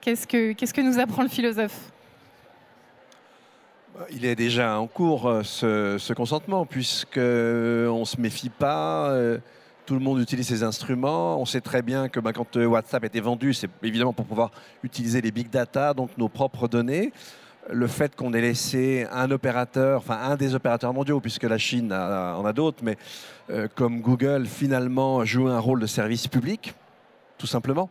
[0.01, 1.93] qu'est-ce que, que nous apprend le philosophe?
[4.11, 7.21] Il est déjà en cours euh, ce, consentement, puisqu'on
[8.01, 9.39] ne se méfie pas, euh,
[9.87, 11.41] tout le monde utilise ces instruments.
[11.41, 14.51] On sait très bien que bah, quand euh, WhatsApp été vendu, c'est évidemment pour pouvoir
[14.83, 17.13] utiliser les big data, donc nos propres données
[17.71, 21.93] le fait qu'on ait laissé un opérateur, enfin un des opérateurs mondiaux, puisque la Chine
[21.93, 22.97] en a d'autres, mais
[23.51, 26.75] euh, comme Google finalement joue un rôle de service public,
[27.39, 27.91] tout simplement.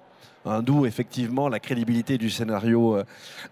[0.62, 3.04] D'où effectivement la crédibilité du scénario euh,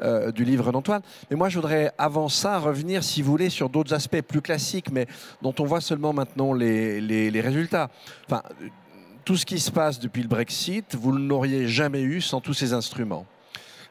[0.03, 1.01] euh, du livre d'Antoine.
[1.31, 4.91] Mais moi, je voudrais avant ça revenir, si vous voulez, sur d'autres aspects plus classiques,
[4.91, 5.07] mais
[5.41, 7.89] dont on voit seulement maintenant les, résultats.
[9.25, 12.53] Tout ce qui se passe depuis le Brexit, vous ne l'auriez jamais eu sans tous
[12.53, 13.25] ces instruments.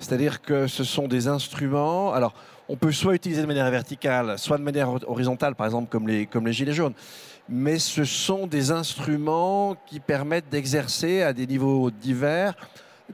[0.02, 2.12] C'est-à-dire que ce sont des instruments.
[2.12, 2.34] Alors,
[2.68, 6.26] on peut soit utiliser de manière verticale, soit de manière horizontale, par exemple comme les,
[6.26, 6.94] comme les gilets jaunes.
[7.48, 12.54] Mais ce sont des instruments qui permettent d'exercer à des niveaux divers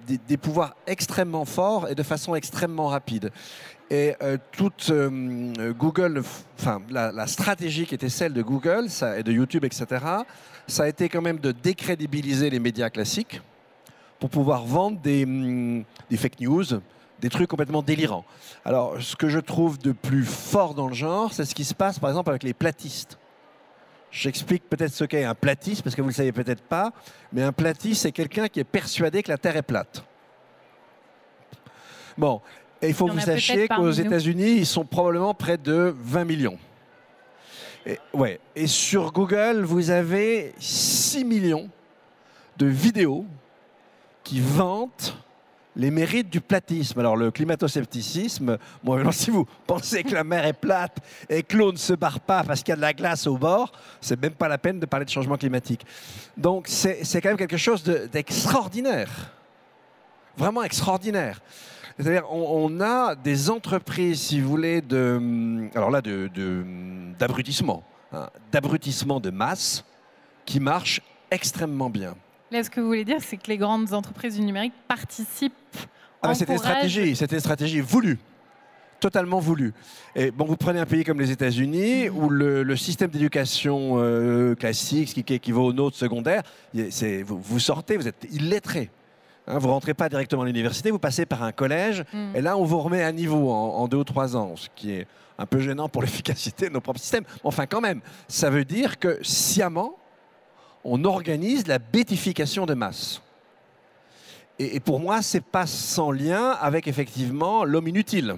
[0.07, 3.31] des, pouvoirs extrêmement forts et de façon extrêmement rapide.
[3.91, 6.23] Et euh, toute euh, Google,
[6.59, 9.87] enfin la, stratégie qui était celle de Google et de YouTube, etc.,
[10.67, 13.41] ça a été quand même de décrédibiliser les médias classiques
[14.19, 16.65] pour pouvoir vendre hum, des, fake news,
[17.21, 18.25] des trucs complètement délirants.
[18.65, 21.75] Alors, ce que je trouve de plus fort dans le genre, c'est ce qui se
[21.75, 23.19] passe par exemple avec les platistes.
[24.11, 26.93] J'explique peut-être ce qu'est un platiste, parce que vous ne le savez peut-être pas,
[27.33, 30.03] mais un platiste, c'est quelqu'un qui est persuadé que la Terre est plate.
[32.17, 32.41] Bon,
[32.81, 36.59] et il faut que vous sachiez qu'aux États-Unis, ils sont probablement près de 20 millions.
[37.87, 38.41] Et, ouais.
[38.57, 41.69] et sur Google, vous avez 6 millions
[42.57, 43.25] de vidéos
[44.25, 45.17] qui vante
[45.79, 46.99] les mérites du platisme.
[46.99, 48.59] Alors le climato-scepticisme,
[49.13, 52.43] si vous pensez que la mer est plate et que l'eau ne se barre pas
[52.43, 54.87] parce qu'il y a de la glace au bord, c'est même pas la peine de
[54.87, 55.87] parler de changement climatique.
[56.37, 59.33] Donc c'est quand même quelque chose d'extraordinaire.
[60.37, 61.41] Vraiment extraordinaire.
[61.99, 64.83] C'est-à-dire, on, a des entreprises, si vous voulez,
[65.75, 69.85] alors là, d'abrutissement, hein, d'abrutissement de masse
[70.45, 72.15] qui marchent extrêmement bien.
[72.51, 75.53] Là, ce que vous voulez dire, c'est que les grandes entreprises du numérique participent.
[76.23, 78.19] Ah, c'était une stratégie, c'était une stratégie voulue
[79.01, 79.73] totalement voulue.
[80.17, 85.09] Et bon, vous prenez un pays comme les États-Unis, où le, système d'éducation euh, classique,
[85.09, 86.43] ce qui équivaut au nôtre secondaire,
[86.75, 88.91] vous, vous, sortez, vous êtes illettré.
[89.47, 92.37] Hein, vous rentrez pas directement à l'université, vous passez par un collège, mm.
[92.37, 94.93] et là, on vous remet à niveau en, en, deux ou trois ans, ce qui
[94.93, 95.07] est
[95.39, 97.25] un peu gênant pour l'efficacité de nos propres systèmes.
[97.45, 99.98] Enfin, quand même, ça veut dire que sciemment,
[100.91, 103.21] on organise la bétification de masse.
[104.59, 108.37] Et, pour moi, c'est pas sans lien avec effectivement l'homme inutile.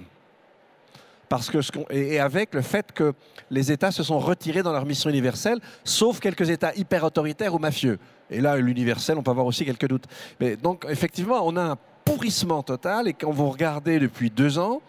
[1.29, 1.59] Parce que
[1.89, 3.13] et avec le fait que
[3.49, 7.59] les États se sont retirés dans leur mission universelle, sauf quelques États hyper autoritaires ou
[7.59, 7.97] mafieux.
[8.29, 10.05] Et là, l'universel, on peut avoir aussi quelques doutes.
[10.39, 13.07] Mais donc, effectivement, on a un pourrissement total.
[13.07, 14.81] Et quand vous regardez depuis deux ans,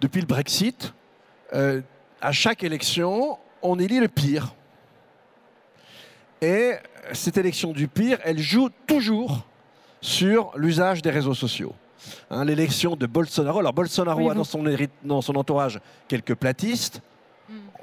[0.00, 0.94] depuis le Brexit,
[1.52, 1.80] euh,
[2.20, 4.54] à chaque élection, on élit le pire.
[6.44, 6.74] Et
[7.14, 9.46] cette élection du pire, elle joue toujours
[10.02, 11.72] sur l'usage des réseaux sociaux.
[12.30, 14.62] Hein, l'élection de Bolsonaro, alors Bolsonaro a dans son,
[15.02, 17.00] dans son, entourage quelques platistes.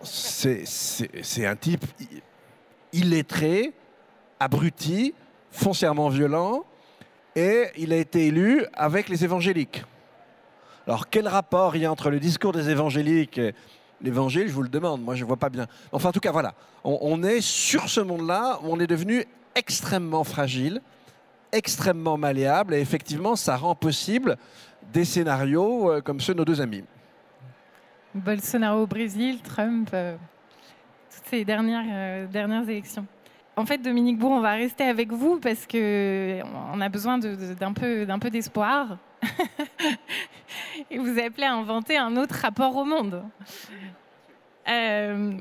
[0.03, 1.83] C'est un type
[2.93, 3.73] illettré,
[4.39, 5.15] abruti,
[5.49, 6.63] foncièrement violent,
[7.35, 9.83] et il a été élu avec les évangéliques.
[10.85, 13.41] Alors quel rapport il y a entre le discours des évangéliques
[14.03, 15.67] l'évangile, je vous le demande, moi je ne vois pas bien.
[15.91, 20.23] Enfin, en tout cas, voilà, on, est sur ce monde-là où on est devenu extrêmement
[20.23, 20.81] fragile,
[21.51, 24.37] extrêmement malléable, et effectivement, ça rend possible
[24.93, 26.83] des scénarios euh, comme ceux de nos deux amis.
[28.13, 30.15] Bolsonaro au Brésil, Trump, euh,
[31.13, 33.05] toutes ces dernières, euh, dernières élections.
[33.55, 38.07] En fait, Dominique Bourg, on va rester avec vous parce qu'on a besoin d'un peu,
[38.19, 38.97] peu d'espoir.
[40.89, 43.23] et vous appelez à inventer un autre rapport au monde.
[44.69, 45.37] Euh,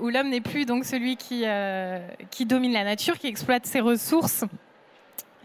[0.00, 3.80] où l'homme n'est plus donc celui qui, euh, qui domine la nature, qui exploite ses
[3.80, 4.44] ressources.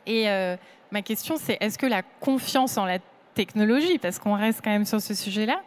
[0.06, 0.56] Et euh,
[0.92, 3.00] ma question, c'est est-ce que la confiance en la
[3.34, 5.62] technologie, parce qu'on reste quand même sur ce sujet-là,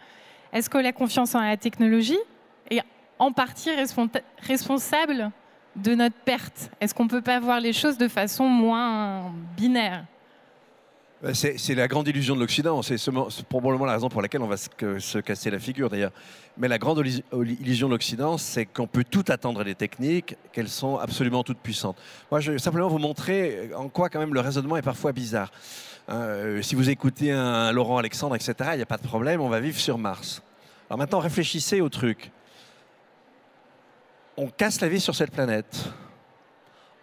[0.52, 2.18] est-ce que la confiance en la technologie
[2.70, 2.82] est
[3.18, 3.70] en partie
[4.42, 5.30] responsable
[5.76, 6.70] de notre perte?
[6.80, 10.04] Est-ce qu'on ne peut pas voir les choses de façon moins binaire?
[11.34, 12.80] C'est la grande illusion de l'Occident.
[12.82, 12.98] C'est
[13.48, 16.12] probablement la raison pour laquelle on va se, casser la figure d'ailleurs.
[16.56, 20.96] Mais la grande illusion de l'Occident, c'est qu'on peut tout attendre des techniques, qu'elles sont
[20.96, 21.98] absolument toutes puissantes.
[22.30, 25.50] Moi, je vais simplement vous montrer en quoi quand même le raisonnement est parfois bizarre.
[26.08, 29.50] Euh, si vous écoutez un Laurent Alexandre, etc., il n'y a pas de problème, on
[29.50, 30.42] va vivre sur Mars.
[30.88, 32.32] Alors maintenant, réfléchissez au truc.
[34.38, 35.84] on casse la vie sur cette planète.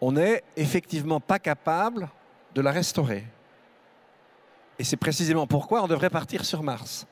[0.01, 2.10] On n'est effectivement pas capable
[2.56, 3.23] de la restaurer.
[4.80, 7.08] Et c'est précisément pourquoi on devrait partir sur Mars.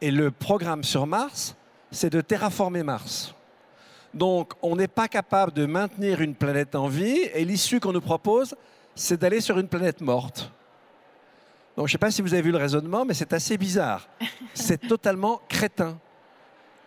[0.00, 1.56] Et le programme sur Mars,
[1.90, 3.34] c'est de terraformer Mars.
[4.12, 8.00] Donc, on n'est pas capable de maintenir une planète en vie, et l'issue qu'on nous
[8.00, 8.54] propose,
[8.94, 10.50] c'est d'aller sur une planète morte.
[11.76, 14.08] Donc, je ne sais pas si vous avez vu le raisonnement, mais c'est assez bizarre.
[14.54, 15.98] C'est totalement crétin.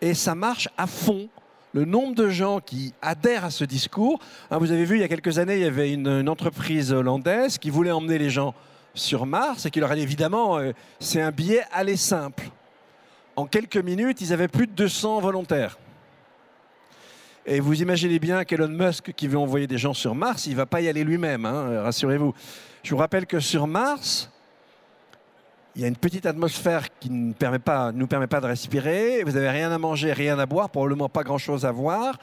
[0.00, 1.28] Et ça marche à fond.
[1.72, 4.18] Le nombre de gens qui adhèrent à ce discours.
[4.50, 6.92] Hein, vous avez vu, il y a quelques années, il y avait une, une entreprise
[6.92, 8.54] hollandaise qui voulait emmener les gens
[8.94, 12.50] sur Mars et qui leur a dit évidemment, euh, c'est un billet aller simple.
[13.36, 15.78] En quelques minutes, ils avaient plus de 200 volontaires.
[17.46, 20.56] Et vous imaginez bien qu'Elon Musk, qui veut envoyer des gens sur Mars, il ne
[20.56, 22.34] va pas y aller lui-même, hein, rassurez-vous.
[22.82, 24.30] Je vous rappelle que sur Mars,
[25.76, 29.22] il y a une petite atmosphère qui ne permet pas, nous permet pas de respirer.
[29.24, 32.18] Vous n'avez rien à manger, rien à boire, probablement pas grand-chose à voir.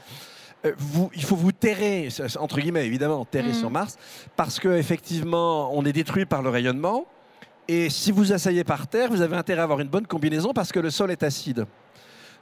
[0.65, 3.53] Euh, vous, il faut vous terrer, entre guillemets évidemment, terrer Mm.
[3.53, 3.97] sur Mars,
[4.35, 7.05] parce qu'effectivement, on est détruit par le rayonnement.
[7.67, 10.71] Et si vous asseyez par terre, vous avez intérêt à avoir une bonne combinaison parce
[10.71, 11.65] que le sol est acide.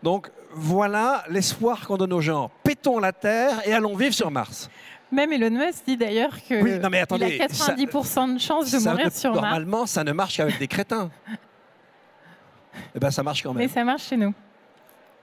[0.04, 2.52] Donc voilà l'espoir qu'on donne aux gens.
[2.64, 4.70] Pétons la Terre et allons vivre sur Mars.
[5.12, 8.72] Même Elon Musk dit d'ailleurs que Oui, non, mais attendez, il a 90% de chances
[8.72, 9.42] de mourir ne- sur Mars.
[9.44, 11.10] normalement, ça ne marche qu'avec des crétins.
[12.94, 13.70] Eh bien, ça marche quand Mais même.
[13.70, 14.34] ça marche chez nous.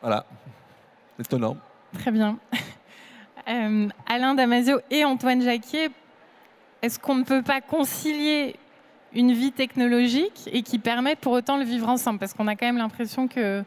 [0.00, 0.24] Voilà.
[1.20, 1.56] Étonnant.
[1.98, 2.38] Très bien.
[3.48, 5.88] Euh, Alain Damasio et Antoine Jacquier,
[6.80, 8.56] est-ce qu'on ne peut pas concilier
[9.14, 12.18] une vie technologique et qui permette pour autant le vivre ensemble?
[12.18, 13.64] Parce qu'on a quand même l'impression que...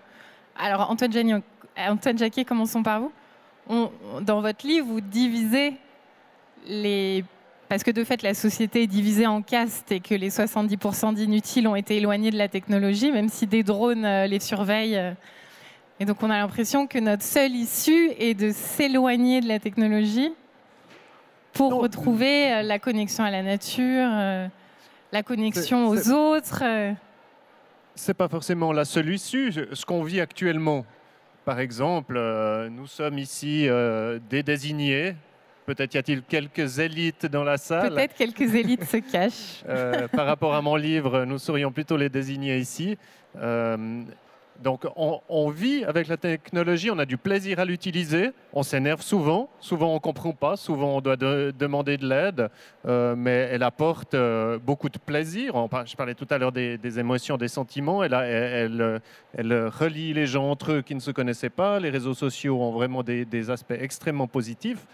[0.57, 1.41] Alors Antoine, Jagnon-
[1.77, 3.11] Antoine Jacquier, commençons par vous.
[4.21, 5.73] Dans votre livre, vous divisez
[6.67, 7.23] les...
[7.67, 11.67] Parce que de fait, la société est divisée en castes et que les 70% d'inutiles
[11.67, 15.15] ont été éloignés de la technologie, même si des drones euh, les surveillent.
[15.99, 20.31] Et donc on a l'impression que notre seule issue est de s'éloigner de la technologie
[21.53, 21.77] pour Non.
[21.79, 24.47] retrouver euh, la connexion à la nature, euh,
[25.11, 26.63] la connexion aux autres.
[26.63, 26.91] euh.
[27.95, 29.53] C'est pas forcément la seule issue.
[29.71, 30.85] Ce qu'on vit actuellement,
[31.45, 32.19] par exemple,
[32.69, 33.69] nous sommes ici
[34.29, 35.15] des désignés.
[35.65, 37.93] Peut-être y a-t-il quelques élites dans la salle.
[37.93, 39.63] Peut-être quelques élites se cachent.
[39.67, 42.97] Euh, par rapport à mon livre, nous serions plutôt les désignés ici.
[43.37, 44.03] Euh,
[44.61, 49.49] donc on, vit avec la technologie, on a du plaisir à l'utiliser, on s'énerve souvent,
[49.59, 52.49] souvent on ne comprend pas, souvent on doit de- demander de l'aide,
[52.87, 55.53] euh, mais elle apporte euh, beaucoup de plaisir.
[55.85, 60.73] Je parlais tout à l'heure des, émotions, des sentiments, elle, elle, relie les gens entre
[60.73, 64.85] eux qui ne se connaissaient pas, les réseaux sociaux ont vraiment des aspects extrêmement positifs.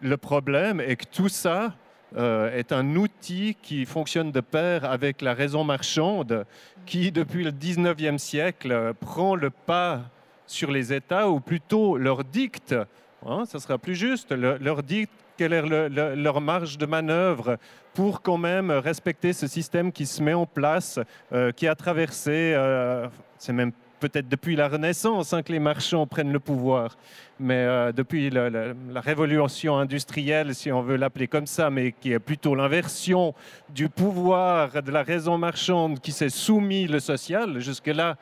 [0.00, 1.72] Le problème est que tout ça
[2.16, 6.44] euh, est un outil qui fonctionne de pair avec la raison marchande
[6.86, 10.02] qui, depuis le 19e siècle, prend le pas
[10.46, 12.74] sur les États ou plutôt leur dicte,
[13.26, 16.86] hein, ça sera plus juste, le- leur dicte quelle est le- le- leur marge de
[16.86, 17.58] manœuvre
[17.92, 21.00] pour quand même respecter ce système qui se met en place,
[21.32, 26.06] euh, qui a traversé, euh, c'est même peut-être depuis la Renaissance hein, que les marchands
[26.06, 26.96] prennent le pouvoir,
[27.40, 31.92] mais euh, depuis la, la- la révolution industrielle, si on veut l'appeler comme ça, mais
[31.92, 33.34] qui est plutôt l'inversion
[33.70, 37.58] du pouvoir de la raison marchande qui s'est soumis le social.
[37.60, 38.16] Jusque-là,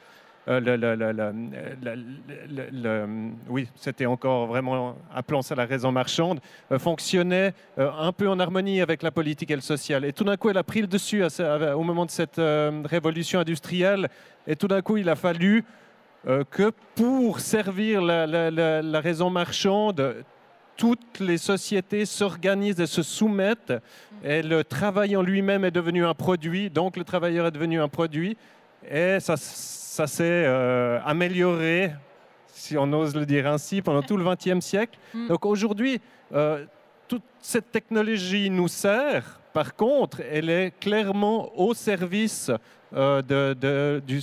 [2.06, 8.28] euh, oui, c'était encore vraiment, appelons ça la raison marchande, euh, fonctionnait euh, un peu
[8.28, 10.04] en harmonie avec la politique et le social.
[10.04, 12.40] Et tout d'un coup, elle a pris le dessus au moment de cette
[12.84, 14.08] révolution industrielle.
[14.46, 15.64] Et tout d'un coup, il a fallu
[16.50, 18.26] que pour servir la-
[18.82, 20.24] la raison marchande,
[20.76, 23.72] toutes les sociétés s'organisent et se soumettent.
[24.24, 26.70] Et le travail en lui-même est devenu un produit.
[26.70, 28.36] Donc, le travailleur est devenu un produit.
[28.90, 31.92] Et ça, ça s'est euh, amélioré,
[32.48, 34.98] si on ose le dire ainsi, pendant tout le XXe siècle.
[35.14, 35.28] Mm.
[35.28, 36.00] Donc aujourd'hui,
[36.32, 36.64] euh,
[37.08, 39.40] toute cette technologie nous sert.
[39.52, 42.50] Par contre, elle est clairement au service
[42.94, 44.20] euh, de, de- du...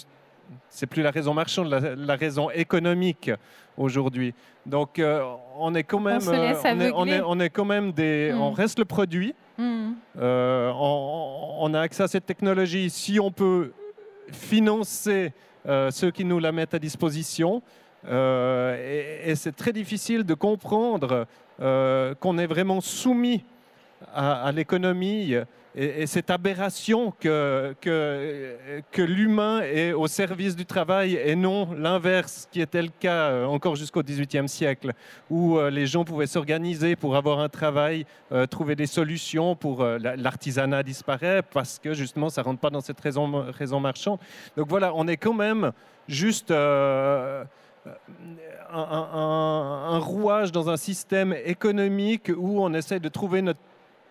[0.69, 3.31] C'est plus la raison marchande, la, la raison économique
[3.77, 4.33] aujourd'hui.
[4.65, 5.23] Donc, euh,
[5.57, 7.91] on est quand même, se laisse euh, on, est, on, est, on est quand même
[7.93, 8.41] des, Mm.
[8.41, 9.33] on reste le produit.
[10.19, 13.71] Euh, on, on a accès à cette technologie si on peut
[14.35, 15.33] financer
[15.67, 17.61] euh, ceux qui nous la mettent à disposition.
[18.07, 21.27] Euh, et c'est très difficile de comprendre
[21.61, 23.43] euh, qu'on est vraiment soumis
[24.15, 25.35] à l'économie
[25.75, 27.73] et, et cette aberration que,
[28.97, 33.75] l'humain est au service du travail et non l'inverse, qui était le cas euh, encore
[33.75, 34.91] jusqu'au XVIIIe siècle,
[35.29, 39.83] où euh, les gens pouvaient s'organiser pour avoir un travail, euh, trouver des solutions pour
[39.83, 43.27] la- l'artisanat disparaît parce que justement ça rentre pas dans cette raison,
[43.79, 44.19] marchande.
[44.57, 45.71] Donc voilà, on est quand même
[46.07, 47.45] juste un,
[48.73, 53.59] un- un rouage dans un système économique où on essaie de trouver notre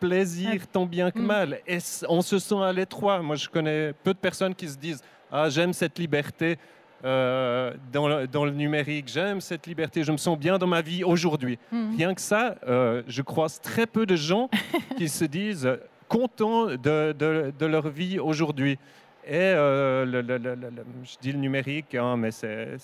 [0.01, 1.26] plaisir tant bien que Mm.
[1.26, 1.59] mal.
[1.66, 1.78] Et
[2.09, 3.20] on se sent à l'étroit.
[3.22, 6.59] Moi, je connais peu de personnes qui se disent Ah, j'aime cette liberté
[7.05, 10.82] euh, dans, le, dans le numérique, j'aime cette liberté, je me sens bien dans ma
[10.82, 11.59] vie aujourd'hui.
[11.72, 11.96] Mhm.
[11.96, 14.51] Rien que ça, euh, je croise très peu de gens
[14.98, 15.70] qui se disent
[16.09, 18.78] contents de, de- de leur vie aujourd'hui.
[19.26, 22.76] Et euh, le- le- le- le- le- je dis le numérique, hein, mais c'est-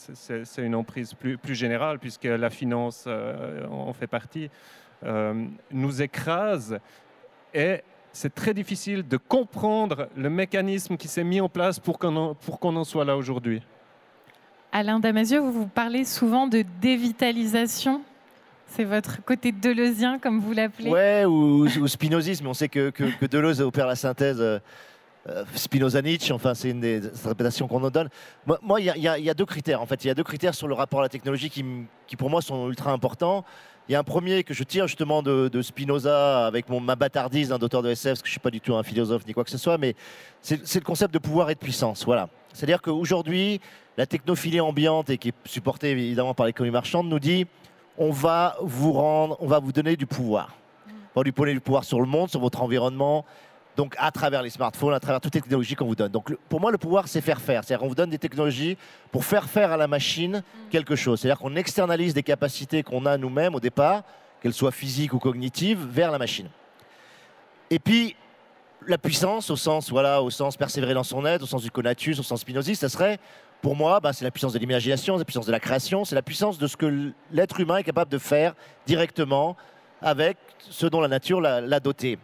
[0.59, 4.49] une emprise plus, plus générale, puisque la finance euh, en fait partie,
[5.05, 6.79] euh, nous écrase.
[7.55, 7.83] Et
[8.13, 12.17] c'est très difficile de comprendre le mécanisme qui s'est mis en place pour qu'on
[12.77, 13.63] en, soit là aujourd'hui.
[14.73, 18.03] Alain Damasio, vous, vous parlez souvent de dévitalisation.
[18.69, 20.91] C'est votre côté deleuzien, comme vous l'appelez.
[20.91, 22.47] Ouais, ou, ou spinozisme.
[22.47, 24.59] On sait que, que, que Deleuze opère la synthèse euh,
[25.29, 26.33] euh, Spinoza-Nietzsche.
[26.33, 28.09] Enfin, c'est une des interprétations qu'on nous donne.
[28.63, 29.81] Moi, il y, a- y y deux critères.
[29.81, 32.29] En fait, il y a deux critères sur le rapport à la technologie qui pour
[32.29, 33.45] moi, sont ultra importants.
[33.89, 37.51] Il y a un premier que je tire justement de, Spinoza avec mon, ma bâtardise
[37.51, 39.33] d'un auteur de SF, parce que je ne suis pas du tout un philosophe ni
[39.33, 39.95] quoi que ce soit, mais
[40.43, 42.05] c'est c'est le concept de pouvoir et de puissance.
[42.05, 42.29] Voilà.
[42.53, 43.61] C'est-à-dire qu'aujourd'hui,
[43.97, 47.47] la technophilie ambiante et qui est supportée évidemment par l'économie marchande nous dit
[47.97, 50.57] on va vous rendre, on va vous donner du pouvoir.
[51.15, 53.25] On va lui donner du pouvoir sur le monde, sur votre environnement,
[53.77, 56.11] donc à travers les smartphones, à travers toutes les technologies qu'on vous donne.
[56.11, 57.63] Donc le- pour moi, le pouvoir, c'est faire faire.
[57.63, 58.77] C'est-à-dire qu'on vous donne des technologies
[59.13, 61.21] pour faire faire à la machine quelque chose.
[61.21, 64.03] C'est-à-dire qu'on externalise des capacités qu'on a nous-mêmes au départ,
[64.41, 66.49] qu'elles soient physiques ou cognitives, vers la machine.
[67.71, 68.17] Et puis,
[68.87, 72.19] la puissance, au sens, voilà, au sens persévérer dans son aide, au sens du conatus,
[72.19, 73.19] au sens spinoziste, ça serait,
[73.61, 76.15] pour moi, bah, c'est la puissance de l'imagination, c'est la puissance de la création, c'est
[76.15, 78.55] la puissance de ce que l'être humain est capable de faire
[78.87, 79.57] directement
[80.01, 82.19] avec ce dont la nature l'a doté.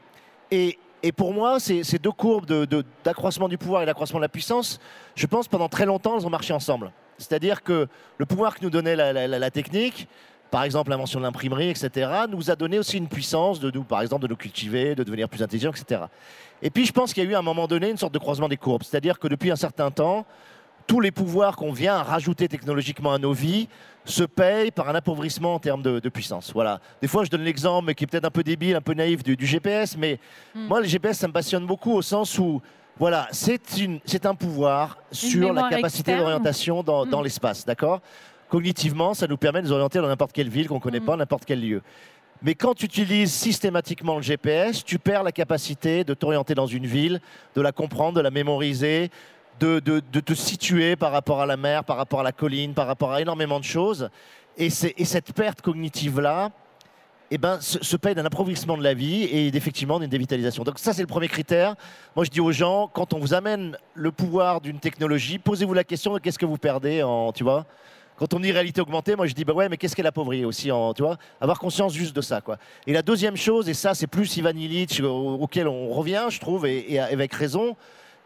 [0.50, 4.24] Et, et pour moi, ces, deux courbes de- de- d'accroissement du pouvoir et d'accroissement de
[4.24, 4.80] la puissance,
[5.14, 6.92] je pense pendant très longtemps, elles ont marché ensemble.
[7.18, 7.88] C'est-à-dire que
[8.18, 10.08] le pouvoir que nous donnait la, technique,
[10.50, 14.00] par exemple l'invention de l'imprimerie, etc., nous a donné aussi une puissance de nous, par
[14.02, 16.02] exemple, de nous cultiver, de devenir plus intelligents, etc.
[16.62, 18.18] Et puis je pense qu'il y a eu à un moment donné une sorte de
[18.18, 18.82] croisement des courbes.
[18.82, 20.24] C'est-à-dire que depuis un certain temps,
[20.86, 23.68] tous les pouvoirs qu'on vient rajouter technologiquement à nos vies
[24.04, 26.52] se payent par un appauvrissement en termes de, de puissance.
[26.52, 26.80] Voilà.
[27.00, 29.22] Des fois, je donne l'exemple, mais qui est peut-être un peu débile, un peu naïf
[29.22, 30.18] du, du GPS, mais
[30.54, 30.66] Mm.
[30.66, 32.60] moi, le GPS, ça me passionne beaucoup au sens où,
[32.98, 38.00] voilà, c'est un pouvoir sur la capacité d'orientation dans, dans l'espace, d'accord?
[38.48, 41.04] Cognitivement, ça nous permet de nous orienter dans n'importe quelle ville qu'on ne connaît Mm.
[41.06, 41.82] pas, n'importe quel lieu.
[42.42, 46.86] Mais quand tu utilises systématiquement le GPS, tu perds la capacité de t'orienter dans une
[46.86, 47.20] ville,
[47.54, 49.10] de la comprendre, de la mémoriser,
[49.62, 53.12] de, te situer par rapport à la mer, par rapport à la colline, par rapport
[53.12, 54.08] à énormément de choses.
[54.58, 56.50] Et, cette perte cognitive-là,
[57.30, 60.64] eh ben, se, paye d'un appauvrissement de la vie et effectivement d'une dévitalisation.
[60.64, 61.74] Donc ça, c'est le premier critère.
[62.14, 65.84] Moi, je dis aux gens, quand on vous amène le pouvoir d'une technologie, posez-vous la
[65.84, 67.64] question qu'est-ce que vous perdez en, tu vois?
[68.16, 70.70] Quand on dit réalité augmentée, moi je dis bah ouais, mais qu'est-ce qu'elle appauvrit aussi
[70.70, 71.16] en, tu vois?
[71.40, 72.58] Avoir conscience juste de ça, quoi.
[72.86, 76.38] Et la deuxième chose, et ça c'est plus Ivan Illich au- auquel on revient, je
[76.38, 77.74] trouve, et avec raison,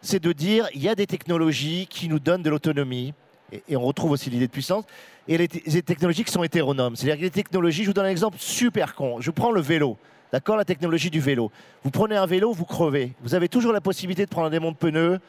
[0.06, 3.12] c'est de dire il y a des technologies qui nous donnent de l'autonomie,
[3.52, 4.84] et, on retrouve aussi l'idée de puissance,
[5.28, 6.96] et les, technologies qui sont hétéronomes.
[6.96, 9.20] C'est-à-dire que les technologies, je vous donne un exemple super con.
[9.20, 9.96] Je prends le vélo.
[10.32, 11.50] D'accord, la technologie du vélo.
[11.84, 13.12] Vous prenez un vélo, vous crevez.
[13.22, 15.20] Vous avez toujours la possibilité de prendre un démonte pneu,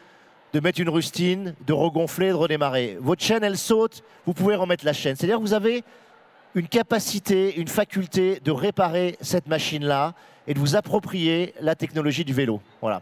[0.54, 2.98] de mettre une rustine, de regonfler, de redémarrer.
[3.00, 5.16] Votre chaîne, elle saute, vous pouvez remettre la chaîne.
[5.16, 5.84] C'est-à-dire que vous avez
[6.56, 10.14] une capacité, une faculté de réparer cette machine-là
[10.48, 12.62] et de vous approprier la technologie du vélo.
[12.82, 13.02] Voilà.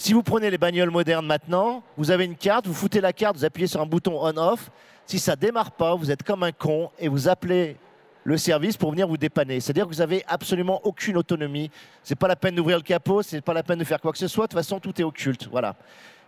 [0.00, 3.36] Si vous prenez les bagnoles modernes maintenant, vous avez une carte, vous foutez la carte,
[3.36, 4.70] vous appuyez sur un bouton on-off.
[5.04, 7.76] Si ça démarre pas, vous êtes comme un con et vous appelez
[8.24, 9.60] le service pour venir vous dépanner.
[9.60, 11.70] C'est-à-dire que vous avez absolument aucune autonomie.
[12.02, 14.16] C'est pas la peine d'ouvrir le capot, c'est pas la peine de faire quoi que
[14.16, 14.46] ce soit.
[14.46, 15.48] De toute façon, tout est occulte.
[15.50, 15.76] Voilà.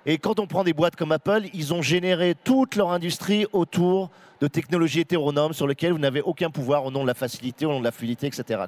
[0.04, 4.10] Et quand on prend des boîtes comme Apple, ils ont généré toute leur industrie autour
[4.42, 7.70] de technologies hétéronomes sur lesquelles vous n'avez aucun pouvoir au nom de la facilité, au
[7.70, 8.64] nom de la fluidité, etc.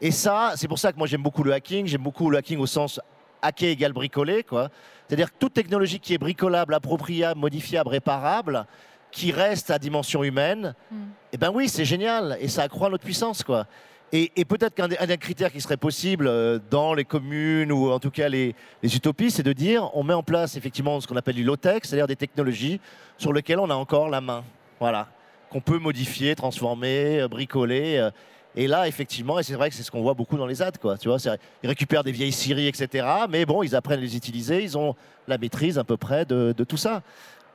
[0.00, 1.84] Et ça, c'est pour ça que moi j'aime beaucoup le hacking.
[1.84, 2.98] J'aime beaucoup le hacking au sens
[3.42, 4.42] hacker égale bricoler.
[4.44, 4.70] quoi.
[5.06, 8.66] C'est-à-dire que toute technologie qui est bricolable, appropriable, modifiable, réparable,
[9.10, 10.96] qui reste à dimension humaine, Mm.
[11.32, 13.66] eh ben oui, c'est génial et ça accroît notre puissance, quoi.
[14.14, 17.98] Et, et peut-être qu'un des, critères qui serait possible euh, dans les communes ou en
[17.98, 21.16] tout cas les, les utopies, c'est de dire on met en place effectivement ce qu'on
[21.16, 22.78] appelle du low-tech, c'est-à-dire des technologies
[23.16, 24.44] sur lesquelles on a encore la main,
[24.80, 25.08] voilà,
[25.50, 28.08] qu'on peut modifier, transformer, euh, bricoler.
[28.54, 30.72] Et là, effectivement, et c'est vrai que c'est ce qu'on voit beaucoup dans les ads,
[30.80, 30.98] quoi.
[30.98, 31.18] Tu vois,
[31.62, 33.06] ils récupèrent des vieilles scieries, etc.
[33.30, 34.94] Mais bon, ils apprennent à les utiliser, ils ont
[35.28, 37.02] la maîtrise à peu près de, de tout ça.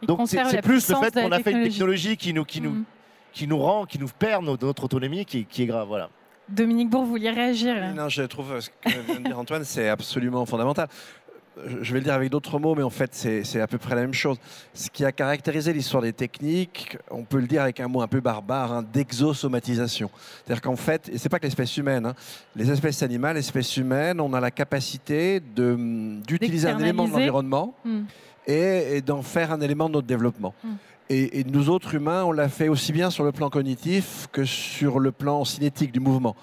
[0.01, 1.69] Donc c'est plus le fait qu'on a fait une technologie.
[1.71, 2.83] technologie qui nous, qui nous, Mm.
[3.33, 5.87] qui nous rend, qui nous perd notre autonomie, qui, qui est grave.
[5.87, 6.09] Voilà.
[6.49, 9.63] Dominique Bourg, vous vouliez réagir là Non, je trouve ce que vient de dire Antoine,
[9.65, 10.87] c'est absolument fondamental.
[11.81, 14.01] Je vais le dire avec d'autres mots, mais en fait, c'est à peu près la
[14.01, 14.37] même chose.
[14.73, 18.07] Ce qui a caractérisé l'histoire des techniques, on peut le dire avec un mot un
[18.07, 20.09] peu barbare, hein, d'exosomatisation.
[20.45, 22.15] C'est-à-dire qu'en fait, et c'est pas que l'espèce humaine, hein,
[22.55, 28.03] les espèces animales, l'espèce humaine, on a la capacité d'utiliser un élément de l'environnement hmm.
[28.47, 30.53] et, d'en faire un élément de notre développement.
[30.63, 30.75] Hmm.
[31.09, 34.99] Et, nous autres humains, on l'a fait aussi bien sur le plan cognitif que sur
[34.99, 36.35] le plan cinétique du mouvement.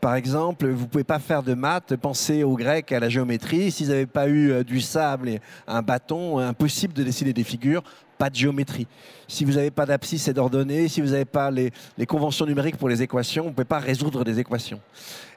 [0.00, 3.70] Par exemple, vous pouvez pas faire de maths, penser aux Grecs, à la géométrie.
[3.70, 7.82] S'ils n'avaient pas eu euh, du sable et un bâton, impossible de dessiner des figures,
[8.16, 8.86] pas de géométrie.
[9.28, 11.72] Si vous n'avez pas d'abscisse et d'ordonnée, si vous n'avez pas les,
[12.06, 14.80] conventions numériques pour les équations, vous ne pouvez pas résoudre des équations.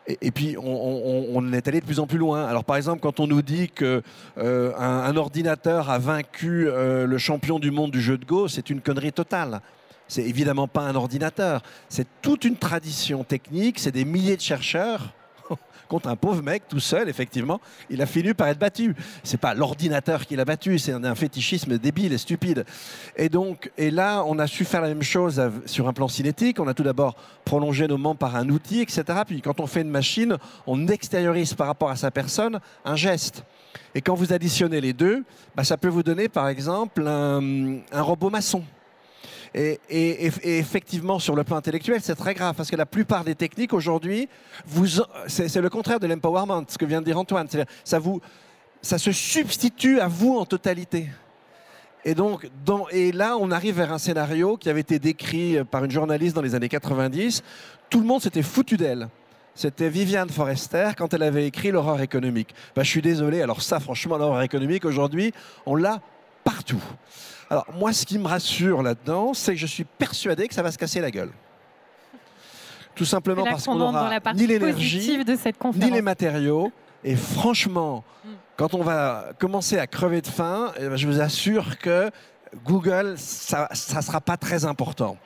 [0.07, 2.45] Et, puis, on, est allé de plus en plus loin.
[2.45, 4.01] Alors, par exemple, quand on nous dit qu'un
[4.39, 8.81] euh, ordinateur a vaincu euh, le champion du monde du jeu de Go, c'est une
[8.81, 9.61] connerie totale.
[10.07, 11.61] C'est évidemment pas un ordinateur.
[11.89, 13.77] C'est toute une tradition technique.
[13.77, 15.13] C'est des milliers de chercheurs
[15.89, 17.59] contre un pauvre mec tout seul, effectivement,
[17.89, 18.95] il a fini par être battu.
[19.23, 22.63] C'est pas l'ordinateur qui l'a battu, c'est un, fétichisme débile et stupide.
[23.17, 26.59] Et donc, et là, on a su faire la même chose sur un plan cinétique.
[26.59, 29.03] On a tout d'abord prolongé nos membres par un outil, etc.
[29.25, 30.37] Puis quand on fait une machine,
[30.67, 33.43] on extériorise par rapport à sa personne un geste.
[33.95, 35.23] Et quand vous additionnez les deux,
[35.55, 38.63] bah, ça peut vous donner, par exemple, un robot maçon.
[39.55, 39.79] Et,
[40.43, 44.29] effectivement, sur le plan intellectuel, c'est très grave parce que la plupart des techniques aujourd'hui,
[45.27, 47.47] c'est le contraire de l'empowerment, ce que vient de dire Antoine.
[47.83, 48.21] Ça, vous,
[48.81, 51.09] ça se substitue à vous en totalité.
[52.05, 52.49] Et donc,
[52.91, 56.41] et là, on arrive vers un scénario qui avait été décrit par une journaliste dans
[56.41, 57.43] les années 90.
[57.89, 59.09] Tout le monde s'était foutu d'elle.
[59.53, 62.55] C'était Viviane Forester quand elle avait écrit L'horreur économique.
[62.75, 65.33] Ben, je suis désolé, alors ça, franchement, l'horreur économique, aujourd'hui,
[65.65, 66.01] on l'a
[66.45, 66.81] partout.
[67.49, 70.71] Alors moi, ce qui me rassure là-dedans, c'est que je suis persuadé que ça va
[70.71, 71.31] se casser la gueule.
[72.95, 75.23] Tout simplement parce qu'on n'aura ni l'énergie,
[75.75, 76.71] ni les matériaux.
[77.03, 78.29] Et franchement, mm.
[78.57, 82.11] quand on va commencer à crever de faim, eh ben, je vous assure que
[82.65, 85.17] Google, ça ne sera pas très important.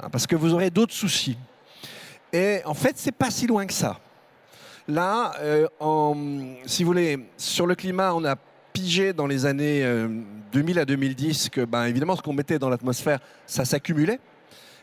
[0.00, 1.36] Hein, parce que vous aurez d'autres soucis.
[2.32, 3.98] Et en fait, c'est pas si loin que ça.
[4.88, 5.68] Là, euh,
[6.66, 8.36] si vous voulez, sur le climat, on a
[8.72, 9.84] pigé dans les années
[10.52, 14.20] 2000 euh, à 2010 que, ben, évidemment, ce qu'on mettait dans l'atmosphère, ça s'accumulait.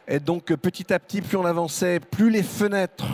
[0.07, 3.05] Et donc, petit à petit, plus on avançait, plus les fenêtres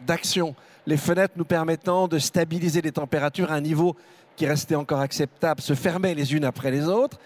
[0.00, 0.54] d'action,
[0.86, 3.96] les fenêtres nous permettant de stabiliser les températures à un niveau
[4.34, 7.18] qui restait encore acceptable, se fermaient les unes après les autres.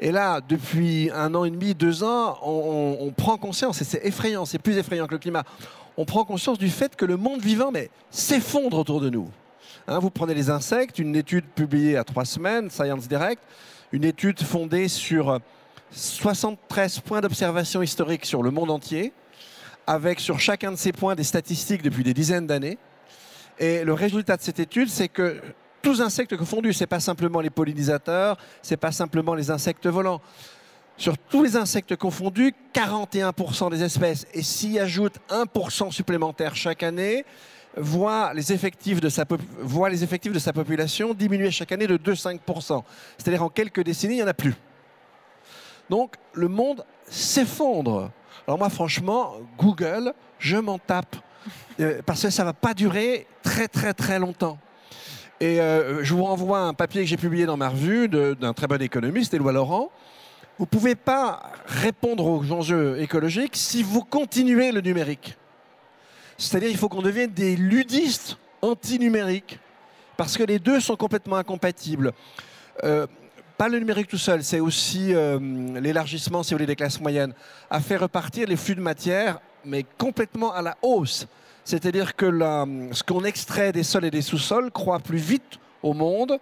[0.00, 4.04] Et là, depuis un an et demi, deux ans, on, on prend conscience, et c'est
[4.04, 5.42] effrayant, c'est plus effrayant que le climat,
[5.96, 7.72] on prend conscience du fait que le monde vivant
[8.10, 9.28] s'effondre autour de nous.
[9.88, 13.42] Hein, vous prenez les insectes, une étude publiée à trois semaines, Science Direct,
[13.90, 15.40] une étude fondée sur
[15.90, 19.12] 73 points d'observation historique sur le monde entier,
[19.86, 22.78] avec sur chacun de ces points des statistiques depuis des dizaines d'années.
[23.58, 25.40] Et le résultat de cette étude, c'est que
[25.82, 29.88] tous insectes confondus, ce n'est pas simplement les pollinisateurs, ce n'est pas simplement les insectes
[29.88, 30.20] volants.
[30.96, 37.24] Sur tous les insectes confondus, 41% des espèces, et s'y ajoute 1% supplémentaire chaque année,
[37.76, 39.24] voit les effectifs de sa,
[39.60, 42.82] voit les effectifs de sa population diminuer chaque année de 2-5%.
[43.16, 44.54] C'est-à-dire en quelques décennies, il n'y en a plus.
[45.90, 48.10] Donc le monde s'effondre.
[48.46, 51.16] Alors moi, franchement, Google, je m'en tape.
[51.80, 54.58] Euh, parce que ça ne va pas durer très très très longtemps.
[55.40, 58.68] Et euh, je vous renvoie un papier que j'ai publié dans ma revue d'un très
[58.68, 59.90] bon économiste, Éloi Laurent.
[60.58, 65.36] Vous ne pouvez pas répondre aux enjeux écologiques si vous continuez le numérique.
[66.42, 69.60] C'est-à-dire qu'il faut qu'on devienne des ludistes anti-numériques,
[70.16, 72.12] parce que les deux sont complètement incompatibles.
[72.82, 73.06] Euh,
[73.56, 75.38] pas le numérique tout seul, c'est aussi euh,
[75.80, 77.32] l'élargissement, si vous voulez, des classes moyennes,
[77.70, 81.28] à faire repartir les flux de matière, mais complètement à la hausse.
[81.64, 82.26] C'est-à-dire que
[82.92, 86.38] ce qu'on extrait des sols et des sous-sols croît plus vite au monde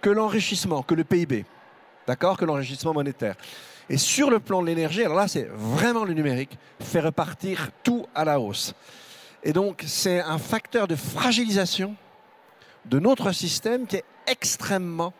[0.00, 1.44] que l'enrichissement, que le PIB,
[2.08, 3.36] d'accord, que l'enrichissement monétaire.
[3.88, 8.04] Et sur le plan de l'énergie, alors là, c'est vraiment le numérique, faire repartir tout
[8.16, 8.74] à la hausse.
[9.44, 11.94] Et donc, c'est un facteur de fragilisation
[12.86, 15.12] de notre système qui est extrêmement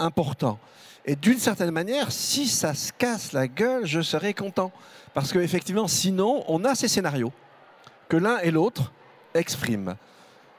[0.00, 0.58] important.
[1.06, 4.72] Et d'une certaine manière, si ça se casse la gueule, je serais content.
[5.12, 7.32] Parce qu'effectivement, sinon, on a ces scénarios
[8.08, 8.92] que l'un et l'autre
[9.34, 9.94] expriment.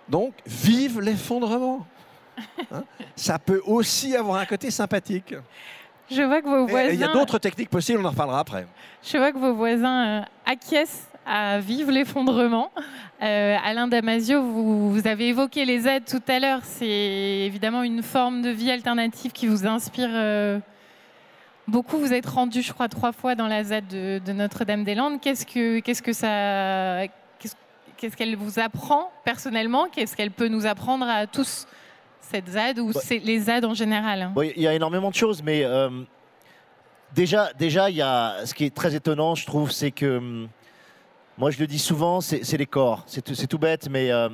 [0.07, 1.85] Donc, vive l'effondrement.
[2.71, 2.83] Hein.
[3.15, 5.33] ça peut aussi avoir un côté sympathique.
[6.11, 6.89] Je vois que vos voisins.
[6.89, 8.67] Il y a d'autres techniques possibles, on en reparlera après.
[9.03, 12.71] Je vois que vos voisins euh, acquiescent à vivre l'effondrement.
[13.21, 16.59] Euh, Alain Damasio, vous, avez évoqué les aides tout à l'heure.
[16.63, 16.85] C'est
[17.45, 20.59] évidemment une forme de vie alternative qui vous inspire euh,
[21.67, 21.97] beaucoup.
[21.97, 25.19] Vous êtes rendu, je crois, trois fois dans la ZAD de, Notre-Dame-des-Landes.
[25.19, 27.07] Qu'est-ce que, qu'est-ce que ça,
[27.97, 29.87] qu'est-ce, qu'elle vous apprend personnellement?
[29.91, 31.65] Qu'est-ce qu'elle peut nous apprendre à tous
[32.19, 34.31] cette ZAD ou Bah- c'est les ZAD en général?
[34.55, 35.89] Il y a énormément de choses, mais euh,
[37.15, 40.49] déjà, déjà, il y a ce qui est très étonnant, je trouve, c'est que hum,
[41.37, 43.03] moi, je le dis souvent, c'est les corps.
[43.07, 44.29] C'est tout, bête, mais euh,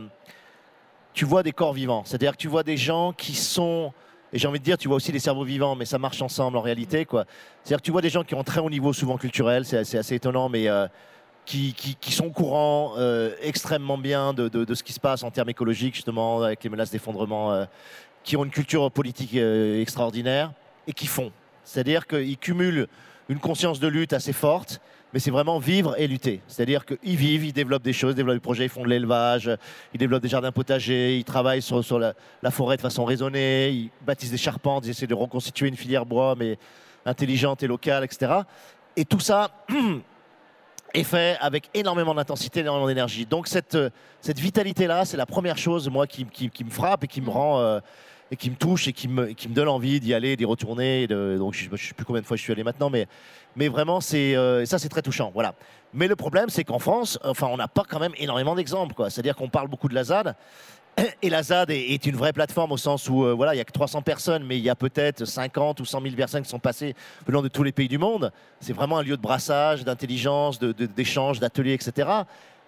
[1.13, 2.03] tu vois des corps vivants.
[2.05, 3.91] C'est-à-dire que tu vois des gens qui sont
[4.33, 6.55] et j'ai envie de dire, tu vois aussi des cerveaux vivants, mais ça marche ensemble
[6.55, 7.05] en réalité.
[7.09, 10.15] C'est-à-dire que tu vois des gens qui ont très haut niveau, souvent culturel, c'est assez,
[10.15, 10.87] étonnant, mais euh,
[11.45, 11.75] qui,
[12.11, 16.43] sont au courant euh, extrêmement bien de, ce qui se passe en termes écologiques, justement,
[16.43, 17.67] avec les menaces d'effondrement,
[18.23, 20.53] qui ont une culture politique extraordinaire
[20.87, 21.33] et qui font.
[21.65, 22.87] C'est-à-dire qu'ils cumulent
[23.27, 24.79] une conscience de lutte assez forte,
[25.14, 26.41] mais c'est vraiment vivre et lutter.
[26.47, 29.49] C'est-à-dire qu'ils vivent, ils développent des choses, ils développent des projets, ils font de l'élevage,
[29.93, 33.70] ils développent des jardins potagers, ils travaillent sur, sur la, la forêt de façon raisonnée,
[33.70, 36.57] ils bâtissent des charpentes, ils essaient de reconstituer une filière bois, mais
[37.05, 38.32] intelligente et locale, etc.
[38.95, 39.51] Et tout ça
[40.93, 43.26] est fait avec énormément d'intensité, énormément d'énergie.
[43.26, 43.78] Donc cette,
[44.20, 47.30] cette vitalité-là, c'est la première chose, moi, qui, qui- qui me frappe et qui me
[47.30, 47.59] rend...
[47.59, 47.80] euh,
[48.32, 51.05] et qui me touche et qui me, donne envie d'y aller, d'y retourner.
[51.07, 54.65] donc je ne sais plus combien de fois je suis allé maintenant, mais, vraiment, euh,
[54.65, 55.34] ça c'est très touchant.
[55.93, 58.95] Mais le problème, c'est qu'en France, enfin, on n'a pas quand même énormément d'exemples.
[59.09, 60.36] C'est-à-dire qu'on parle beaucoup de la ZAD.
[61.21, 63.63] Et la ZAD est, une vraie plateforme au sens où euh, voilà, il y a
[63.63, 66.59] que 300 personnes, mais il y a peut-être 50 ou 100 000 personnes qui sont
[66.59, 68.32] passées venant de tous les pays du monde.
[68.59, 72.09] C'est vraiment un lieu de brassage, d'intelligence, de- d'échange, d'ateliers, etc.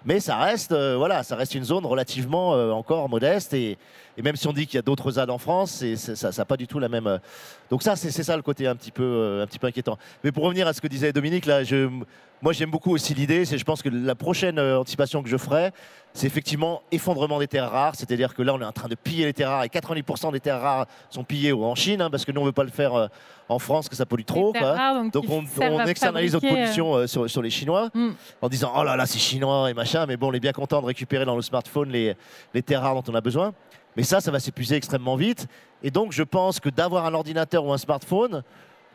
[0.06, 3.54] Mais ça reste, euh, voilà, ça reste une zone relativement euh, encore modeste.
[3.54, 3.78] Et,
[4.18, 6.46] et même si on dit qu'il y a d'autres ZAD en France, c'est- ça n'a
[6.46, 7.08] pas du tout la même.
[7.08, 7.18] euh,
[7.70, 9.98] Donc ça, c'est ça le côté un petit peu, un petit peu inquiétant.
[10.24, 11.90] Mais pour revenir à ce que disait Dominique, là, je,
[12.44, 13.46] moi j'aime beaucoup aussi l'idée.
[13.46, 15.72] C'est, je pense que la prochaine euh, anticipation que je ferai,
[16.14, 17.96] c'est effectivement effondrement des terres rares.
[17.96, 20.42] C'est-à-dire que là, on est en train de piller les terres rares et 90% des
[20.42, 22.94] terres rares sont pillées en Chine, hein, parce que nous on veut pas le faire
[22.94, 23.08] euh,
[23.48, 24.52] en France, que ça pollue trop.
[24.52, 24.74] Quoi.
[24.74, 28.10] rares, donc, Donc on, externalise notre pollution euh, sur, sur les Chinois Mm.
[28.42, 30.82] en disant oh là là c'est chinois et machin, mais bon on est bien content
[30.82, 32.16] de récupérer dans le smartphone les,
[32.54, 33.54] les terres rares dont on a besoin.
[33.96, 35.48] Mais ça, ça va s'épuiser extrêmement vite.
[35.84, 38.44] Et donc je pense que d'avoir un ordinateur ou un smartphone,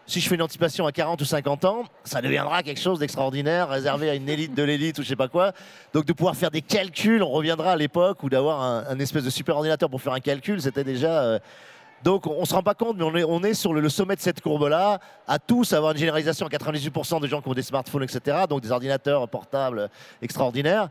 [0.08, 3.68] si je fais une anticipation à 40 ou 50 ans, ça deviendra quelque chose d'extraordinaire,
[3.68, 5.52] réservé à une élite de l'élite ou je sais pas quoi.
[5.92, 9.30] Donc de pouvoir faire des calculs, on reviendra à l'époque où d'avoir un, espèce de
[9.30, 11.22] super ordinateur pour faire un calcul, c'était déjà...
[11.22, 11.38] euh,
[12.02, 14.16] donc on ne se rend pas compte, mais on est, on est sur le, sommet
[14.16, 17.62] de cette courbe-là, à tous avoir une généralisation à 98% des gens qui ont des
[17.62, 19.90] smartphones, etc., donc des ordinateurs portables
[20.22, 20.88] extraordinaires.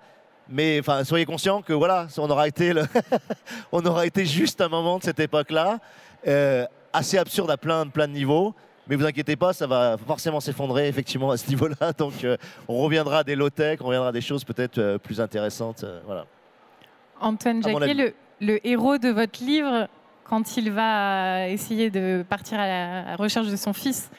[0.47, 2.71] Mais enfin, soyez conscients que voilà, on aura été,
[3.71, 5.79] on aura été juste un moment de cette époque-là,
[6.27, 8.53] euh, assez absurde à plein, plein de niveaux.
[8.89, 11.91] Mais vous inquiétez pas, ça va forcément s'effondrer effectivement à ce niveau-là.
[11.97, 15.19] Donc euh, on reviendra à des low-tech, on reviendra à des choses peut-être euh, plus
[15.21, 15.83] intéressantes.
[15.83, 16.25] euh, voilà.
[17.19, 19.87] Antoine Jacquet, le, le héros de votre livre,
[20.23, 24.09] quand il va essayer de partir à la recherche de son fils,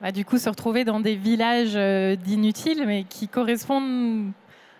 [0.00, 4.32] va du coup se retrouver dans des villages euh, d'inutiles, mais qui correspondent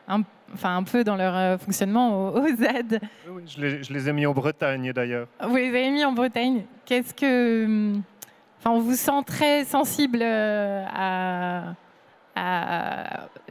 [0.08, 0.22] un,
[0.52, 3.00] enfin, un peu dans leur euh, fonctionnement aux, aux ZAD.
[3.28, 5.28] Oui, oui, je, les, je les ai mis en Bretagne d'ailleurs.
[5.42, 6.64] Vous les avez mis en Bretagne.
[6.84, 7.92] Qu'est-ce que.
[8.64, 11.74] Enfin, on vous sent très sensible euh, à.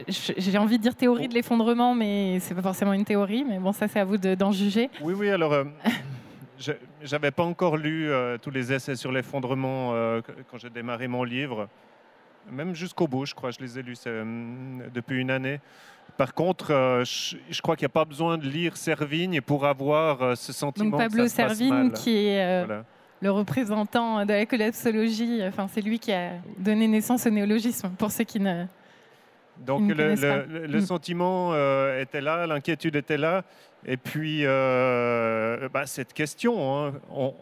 [0.08, 3.44] J'ai envie de dire théorie de l'effondrement, mais c'est pas forcément une théorie.
[3.46, 4.88] Mais bon, ça, c'est à vous de- d'en juger.
[5.02, 5.64] Oui, oui, alors, euh,
[6.58, 6.72] je
[7.10, 11.08] n'avais pas encore lu euh, tous les essais sur l'effondrement euh, que- quand j'ai démarré
[11.08, 11.68] mon livre.
[12.50, 13.98] Même jusqu'au bout, je crois, je les ai lus
[14.94, 15.60] depuis une année.
[16.16, 19.66] Par contre, euh, je, je crois qu'il n'y a pas besoin de lire Servigne pour
[19.66, 21.92] avoir euh, ce sentiment Donc que Pablo ça se passe Servigne, mal.
[21.92, 22.84] qui est euh, Voilà.
[23.22, 28.10] Le représentant de la collapsologie, enfin, c'est lui qui a donné naissance au néologisme, pour
[28.10, 28.64] ceux qui ne.
[29.58, 30.80] Donc le, le- le Mm.
[30.80, 33.44] sentiment euh, était là, l'inquiétude était là.
[33.86, 36.54] Et puis euh, bah, cette question,
[36.86, 37.34] hein, on-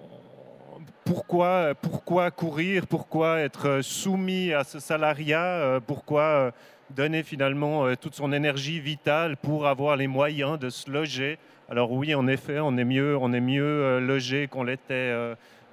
[1.05, 6.53] pourquoi, pourquoi courir, pourquoi être soumis à ce salariat, euh, pourquoi
[6.91, 11.39] donner finalement toute son énergie vitale pour avoir les moyens de se loger?
[11.71, 15.13] Alors oui, en effet, on est mieux, on est mieux logé qu'on l'était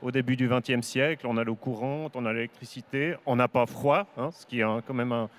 [0.02, 1.26] au début du XXe siècle.
[1.28, 4.66] On a l'eau courante, on a l'électricité, on n'a pas froid, hein, ce qui est
[4.86, 5.30] quand même un,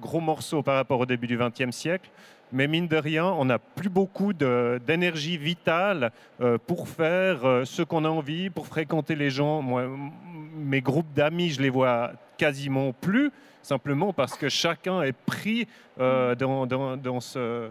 [0.00, 2.10] gros morceau par rapport au début du XXe siècle.
[2.52, 7.82] Mais mine de rien, on n'a plus beaucoup d'énergie vitale euh, pour faire euh, ce
[7.82, 9.60] qu'on a envie, pour fréquenter les gens.
[9.60, 9.88] Moi,
[10.56, 13.32] mes groupes d'amis, je les vois quasiment plus,
[13.62, 15.66] simplement parce que chacun est pris
[15.98, 17.70] euh, dans- dans ce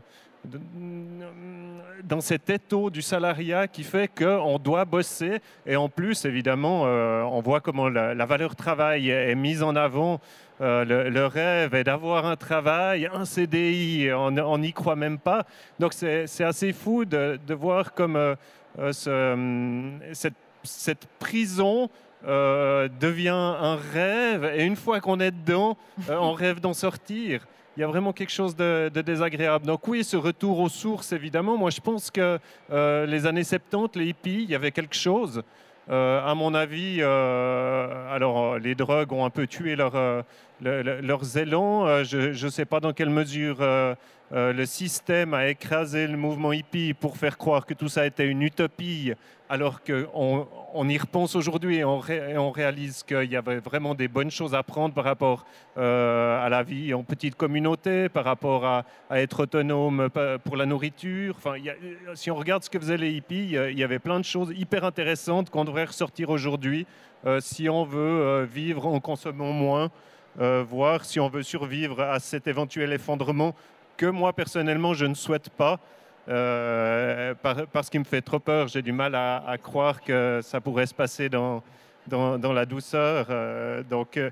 [2.04, 7.22] dans cet étau du salariat qui fait qu'on doit bosser et en plus évidemment euh,
[7.24, 10.20] on voit comment la, valeur travail est mise en avant
[10.62, 15.46] euh, le, rêve est d'avoir un travail, un CDI, on n'y croit même pas.
[15.80, 18.36] Donc c'est assez fou de, voir comme euh,
[19.08, 21.90] hum, cette, prison
[22.24, 25.76] devient un rêve et une fois qu'on est dedans,
[26.08, 27.46] on rêve d'en sortir.
[27.76, 29.66] Il y a vraiment quelque chose de, désagréable.
[29.66, 31.58] Donc oui, ce retour aux sources, évidemment.
[31.58, 32.40] Moi, je pense que
[32.72, 35.44] euh, les années 70, les hippies, il y avait quelque chose.
[35.90, 39.94] Euh, à mon avis, euh, alors les drogues ont un peu tué leur,
[40.62, 42.04] leurs élans.
[42.04, 43.58] je ne sais pas dans quelle mesure
[44.32, 48.44] le système a écrasé le mouvement hippie pour faire croire que tout ça était une
[48.44, 49.14] utopie
[49.54, 54.32] alors qu'on on y repense aujourd'hui et, on réalise qu'il y avait vraiment des bonnes
[54.32, 55.46] choses à prendre par rapport
[55.78, 60.10] euh, à la vie en petite communauté, par rapport à, être autonome
[60.44, 61.36] pour la nourriture.
[61.38, 61.54] Enfin,
[62.16, 64.86] si on regarde ce que faisaient les hippies, il y avait plein de choses hyper
[64.86, 66.88] intéressantes qu'on devrait ressortir aujourd'hui
[67.28, 69.92] euh, si on veut euh, vivre en consommant moins,
[70.68, 73.54] voire si on veut survivre à cet éventuel effondrement
[73.98, 75.80] que moi personnellement je ne souhaite pas.
[76.30, 77.34] Euh,
[77.72, 78.68] parce qu'il me fait trop peur.
[78.68, 81.62] J'ai du mal à, croire que ça pourrait se passer dans,
[82.08, 83.28] dans, la douceur.
[83.30, 84.30] Euh, donc, euh,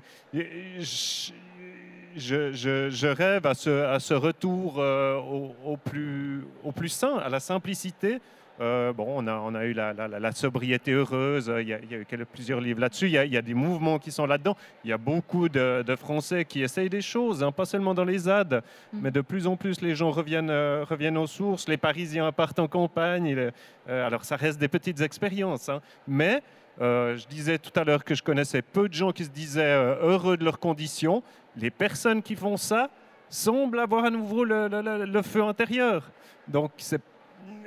[2.16, 8.20] je, rêve à ce, à ce retour au, plus, au plus sain, à la simplicité,
[8.62, 12.60] euh, bon, on a, on a eu la, sobriété heureuse, il y a, eu plusieurs
[12.60, 14.56] livres là-dessus, il, y a des mouvements qui sont là-dedans.
[14.84, 18.18] Il y a beaucoup de, Français qui essayent des choses, hein, pas seulement dans les
[18.18, 18.98] ZAD, mm.
[19.02, 22.60] mais de plus en plus les gens reviennent, euh, reviennent aux sources, les Parisiens partent
[22.60, 23.50] en campagne.
[23.88, 25.80] Euh, alors ça reste des petites expériences, hein.
[26.06, 26.42] mais
[26.78, 30.36] je disais tout à l'heure que je connaissais peu de gens qui se disaient heureux
[30.36, 31.22] de leurs conditions.
[31.56, 32.88] Les personnes qui font ça
[33.28, 36.10] semblent avoir à nouveau le, le feu intérieur.
[36.48, 37.00] Donc c'est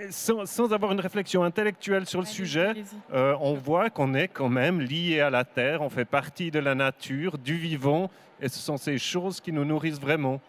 [0.10, 2.74] sans, avoir une réflexion intellectuelle sur le sujet,
[3.14, 6.60] euh, on voit qu'on est quand même lié à la Terre, on fait partie de
[6.60, 8.10] la nature, du vivant,
[8.42, 10.42] et ce sont ces choses qui nous nourrissent vraiment.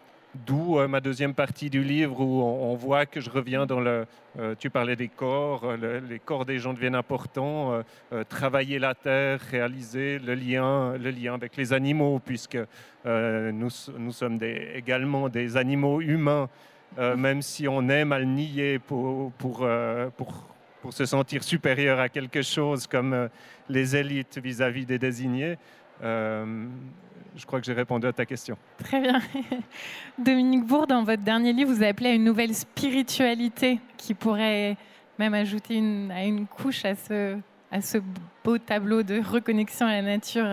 [0.46, 4.06] D'où euh, ma deuxième partie du livre où on, voit que je reviens dans le...
[4.38, 7.82] Euh, tu parlais des corps, les corps des gens deviennent importants,
[8.28, 12.58] travailler la terre, réaliser le lien, le lien avec les animaux, puisque
[13.06, 14.38] nous, nous sommes
[14.74, 16.50] également des animaux humains
[16.98, 20.32] euh, même si on aime à le nier pour, pour, euh, pour,
[20.80, 23.28] pour, se sentir supérieur à quelque chose comme euh,
[23.68, 25.58] les élites vis-à-vis des désignés.
[26.02, 28.56] je crois que j'ai répondu à ta question.
[28.78, 29.20] Très bien.
[30.18, 34.76] Dominique Bourg, dans votre dernier livre, vous appelez à une nouvelle spiritualité qui pourrait
[35.18, 37.36] même ajouter une, à une couche à ce,
[37.70, 37.98] à ce
[38.42, 40.46] beau tableau de reconnexion à la nature.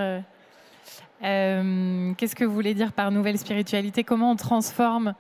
[1.22, 4.04] Qu'est-ce que vous voulez dire par nouvelle spiritualité?
[4.04, 5.14] Comment on transforme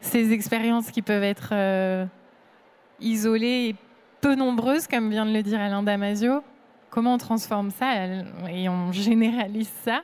[0.00, 2.06] ces expériences qui peuvent être euh,
[3.00, 3.76] isolées et
[4.20, 6.42] peu nombreuses, comme vient de le dire Alain Damasio,
[6.90, 8.06] comment on transforme ça
[8.50, 10.02] et on généralise ça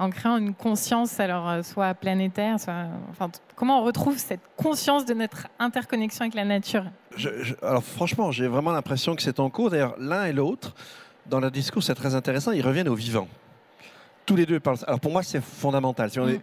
[0.00, 5.04] en créant une conscience, alors euh, soit planétaire, soit, enfin, comment on retrouve cette conscience
[5.04, 6.84] de notre interconnexion avec la nature?
[7.60, 9.68] Alors franchement, j'ai vraiment l'impression que c'est en cours.
[9.68, 10.74] D'ailleurs, l'un et l'autre,
[11.26, 13.28] dans leur discours, c'est très intéressant, ils reviennent au vivant.
[14.24, 14.78] Tous les deux parlent.
[14.86, 16.10] Alors pour moi, c'est fondamental.
[16.10, 16.40] Si on mm.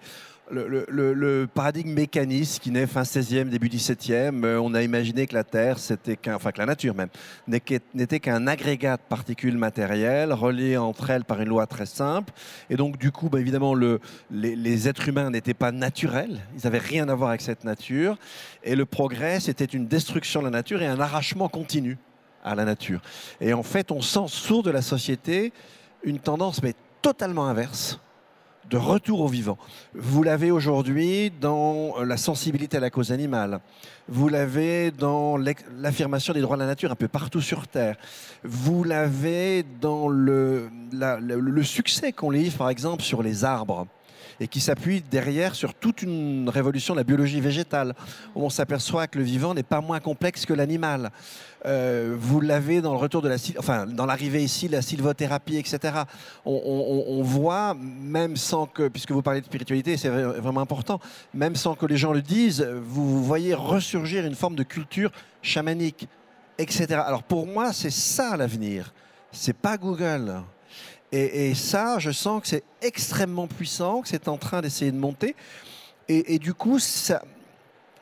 [0.52, 5.44] Le, paradigme mécaniste qui naît fin 16e, début 17e, euh, on a imaginé que la
[5.44, 7.10] Terre, c'était qu'un, enfin que la nature même,
[7.48, 12.34] n'était qu'un agrégat de particules matérielles reliées entre elles par une loi très simple.
[12.70, 14.00] Et donc, du coup, bah, évidemment, le,
[14.32, 16.40] les, êtres humains n'étaient pas naturels.
[16.56, 18.18] Ils n'avaient rien à voir avec cette nature.
[18.64, 21.98] Et le progrès, c'était une destruction de la nature et un arrachement continu
[22.44, 23.02] à la nature.
[23.42, 25.52] Et en fait, on sent sourd de la société
[26.04, 28.00] une tendance, mais totalement inverse
[28.70, 29.58] de retour au vivant.
[29.94, 33.60] Vous l'avez aujourd'hui dans la sensibilité à la cause animale.
[34.10, 37.98] Vous l'avez dans l'affirmation des droits de la nature un peu partout sur Terre.
[38.44, 40.70] Vous l'avez dans le,
[41.64, 43.88] succès qu'on livre, par exemple, sur les arbres
[44.40, 47.96] et qui s'appuie derrière sur toute une révolution de la biologie végétale,
[48.36, 51.12] on s'aperçoit que le vivant n'est pas moins complexe que l'animal.
[51.68, 56.04] Euh, vous l'avez dans le retour de la, enfin, dans l'arrivée ici, la sylvothérapie, etc.
[56.46, 61.02] On, voit, même sans que, puisque vous parlez de spiritualité, c'est vraiment important,
[61.34, 65.12] même sans que les gens le disent, vous voyez ressurgir une forme de culture
[65.42, 66.08] chamanique,
[66.58, 67.02] etc.
[67.06, 68.94] Alors pour moi, c'est ça l'avenir.
[69.32, 70.42] C'est pas Google.
[71.12, 75.36] Et, ça, je sens que c'est extrêmement puissant, que c'est en train d'essayer de monter.
[76.10, 77.22] Et, du coup, ça,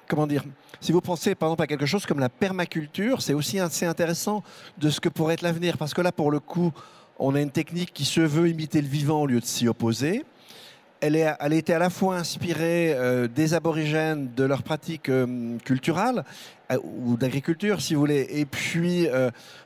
[0.08, 0.44] comment dire
[0.82, 4.44] Si vous pensez par exemple à quelque chose comme la permaculture, c'est aussi assez intéressant
[4.78, 5.78] de ce que pourrait être l'avenir.
[5.78, 6.72] Parce que là, pour le coup,
[7.20, 10.26] on a une technique qui se veut imiter le vivant au lieu de s'y opposer.
[11.02, 16.24] Elle, a été à la fois inspirée euh, des aborigènes, de leurs pratiques euh, culturelles,
[16.72, 19.08] euh, ou d'agriculture, si vous voulez, et puis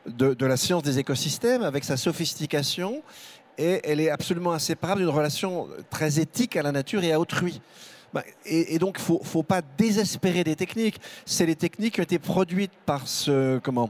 [0.06, 3.04] de, la science des écosystèmes, avec sa sophistication,
[3.58, 7.62] et elle est absolument inséparable d'une relation très éthique à la nature et à autrui.
[8.14, 11.00] Bah, et, donc, il ne faut, pas désespérer des techniques.
[11.26, 13.90] C'est les techniques qui ont été produites par ce, comment,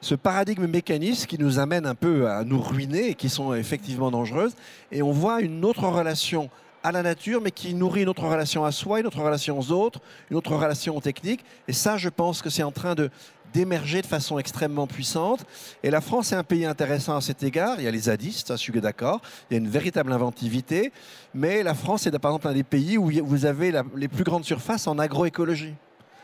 [0.00, 4.10] ce paradigme mécaniste qui nous amène un peu à nous ruiner et qui sont effectivement
[4.10, 4.54] dangereuses.
[4.92, 6.50] Et on voit une autre relation
[6.82, 9.72] à la nature, mais qui nourrit une autre relation à soi, une autre relation aux
[9.72, 11.44] autres, une autre relation aux techniques.
[11.66, 13.10] Et ça, je pense que c'est en train de
[13.52, 15.44] d'émerger de façon extrêmement puissante.
[15.82, 17.76] Et la France est un pays intéressant à cet égard.
[17.78, 19.20] Il y a les zadistes, je suis d'accord.
[19.50, 20.92] Il y a une véritable inventivité.
[21.34, 24.44] Mais la France est par exemple un des pays où vous avez les plus grandes
[24.44, 25.74] surfaces en agroécologie.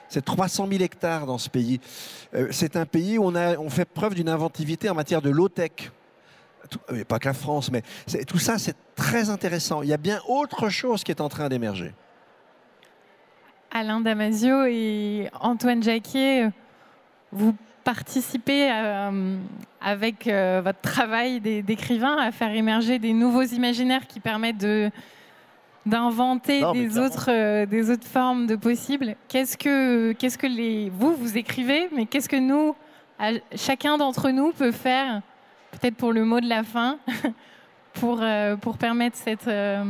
[0.09, 1.81] C'est 300 000 hectares dans ce pays.
[2.35, 5.31] Euh, c'est un pays où on, a, on fait preuve d'une inventivité en matière de
[5.31, 5.91] low-tech.
[6.93, 7.83] Euh, pas que la France, mais
[8.27, 9.83] tout ça, c'est très intéressant.
[9.83, 11.93] Il y a bien autre chose qui est en train d'émerger.
[13.71, 16.51] Alain Damasio et Antoine Jacquier,
[17.35, 17.55] vous
[17.85, 19.37] participez euh,
[19.83, 24.91] avec euh, votre travail d'écrivain à faire émerger des nouveaux imaginaires qui permettent de,
[25.85, 29.17] d'inventer des autres, des autres formes de possibles.
[29.29, 32.75] Qu'est-ce que, qu'est-ce que les, vous, vous écrivez, mais qu'est-ce que nous,
[33.55, 35.21] chacun d'entre nous peut faire
[35.73, 36.99] peut-être pour le mot de la fin,
[37.95, 39.85] pour, euh, pour permettre cette, euh,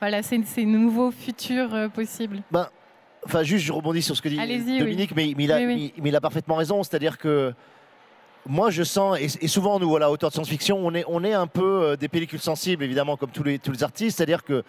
[0.00, 2.42] voilà, ces, ces, nouveaux futurs euh, possibles?
[2.50, 2.68] Ben,
[3.26, 4.36] Enfin, juste, je rebondis sur ce que dit
[4.78, 6.82] Dominique, mais, il a, mais, il a, parfaitement raison.
[6.82, 7.52] C'est-à-dire que
[8.46, 11.46] moi, je sens, et, souvent, nous, voilà, auteurs de science-fiction, on est, on est un
[11.46, 14.16] peu des pellicules sensibles, évidemment, comme tous les, tous les artistes.
[14.16, 14.64] C'est-à-dire que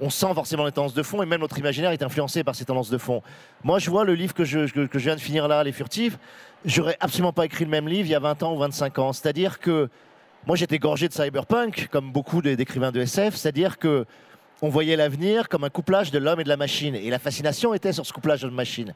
[0.00, 2.64] on sent forcément les tendances de fond et même notre imaginaire est influencé par ces
[2.64, 3.22] tendances de fond.
[3.62, 6.18] Moi, je vois le livre que je, que, je viens de finir là, Les Furtifs,
[6.64, 9.12] j'aurais absolument pas écrit le même livre il y a 20 ans ou 25 ans.
[9.12, 9.88] C'est-à-dire que
[10.46, 14.06] moi, j'étais gorgé de cyberpunk, comme beaucoup d'écrivains de SF, c'est-à-dire que
[14.62, 16.94] on voyait l'avenir comme un couplage de l'homme et de la machine.
[16.94, 18.94] Et la fascination était sur ce couplage de la machine.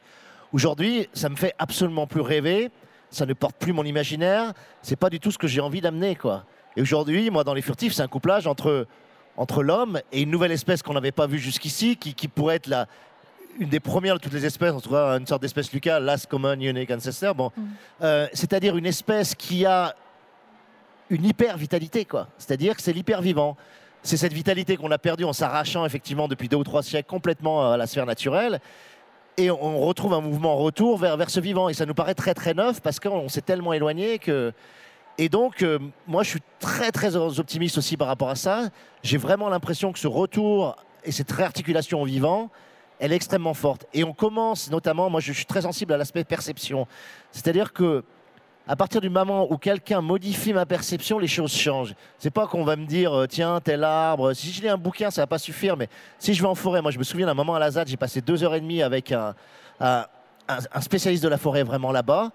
[0.53, 2.71] Aujourd'hui, ça me fait absolument plus rêver,
[3.09, 6.15] ça ne porte plus mon imaginaire, c'est pas du tout ce que j'ai envie d'amener,
[6.15, 6.45] quoi.
[6.77, 8.87] Et aujourd'hui, moi, dans Les Furtifs, c'est un couplage entre
[9.37, 12.87] entre l'homme et une nouvelle espèce qu'on n'avait pas vue jusqu'ici, qui, pourrait être la,
[13.59, 16.27] une des premières de toutes les espèces, en tout cas une sorte d'espèce Lucas, Last
[16.27, 17.35] Common Unique Ancestor.
[17.35, 17.63] Bon, mm.
[18.01, 19.95] euh, c'est-à-dire une espèce qui a
[21.09, 22.27] une hyper vitalité, quoi.
[22.37, 23.57] C'est-à-dire que c'est l'hyper vivant.
[24.05, 27.71] C'est cette vitalité qu'on a perdue en s'arrachant effectivement depuis deux ou trois siècles complètement
[27.71, 28.59] à la sphère naturelle.
[29.35, 31.69] Et on retrouve un mouvement retour vers, vers ce vivant.
[31.69, 34.53] Et ça nous paraît très très neuf parce qu'on s'est tellement éloigné que
[35.17, 38.69] et donc, euh, moi, je suis très, très optimiste aussi par rapport à ça.
[39.01, 42.51] J'ai vraiment l'impression que ce retour et cette réarticulation au vivant,
[42.99, 43.87] elle est extrêmement forte.
[43.93, 46.85] Et on commence, notamment, moi, je suis très sensible à l'aspect perception.
[47.31, 48.03] C'est-à-dire que,
[48.67, 51.93] à partir du moment où quelqu'un modifie ma perception, les choses changent.
[52.17, 54.33] C'est pas qu'on va me dire, euh, tiens, tel arbre.
[54.33, 55.77] Si je lis un bouquin, ça va pas suffire.
[55.77, 55.87] Mais
[56.17, 57.97] si je vais en forêt, moi, je me souviens d'un moment à la ZAD, j'ai
[57.97, 59.35] passé deux heures et demie avec un,
[60.81, 62.31] spécialiste de la forêt vraiment là-bas.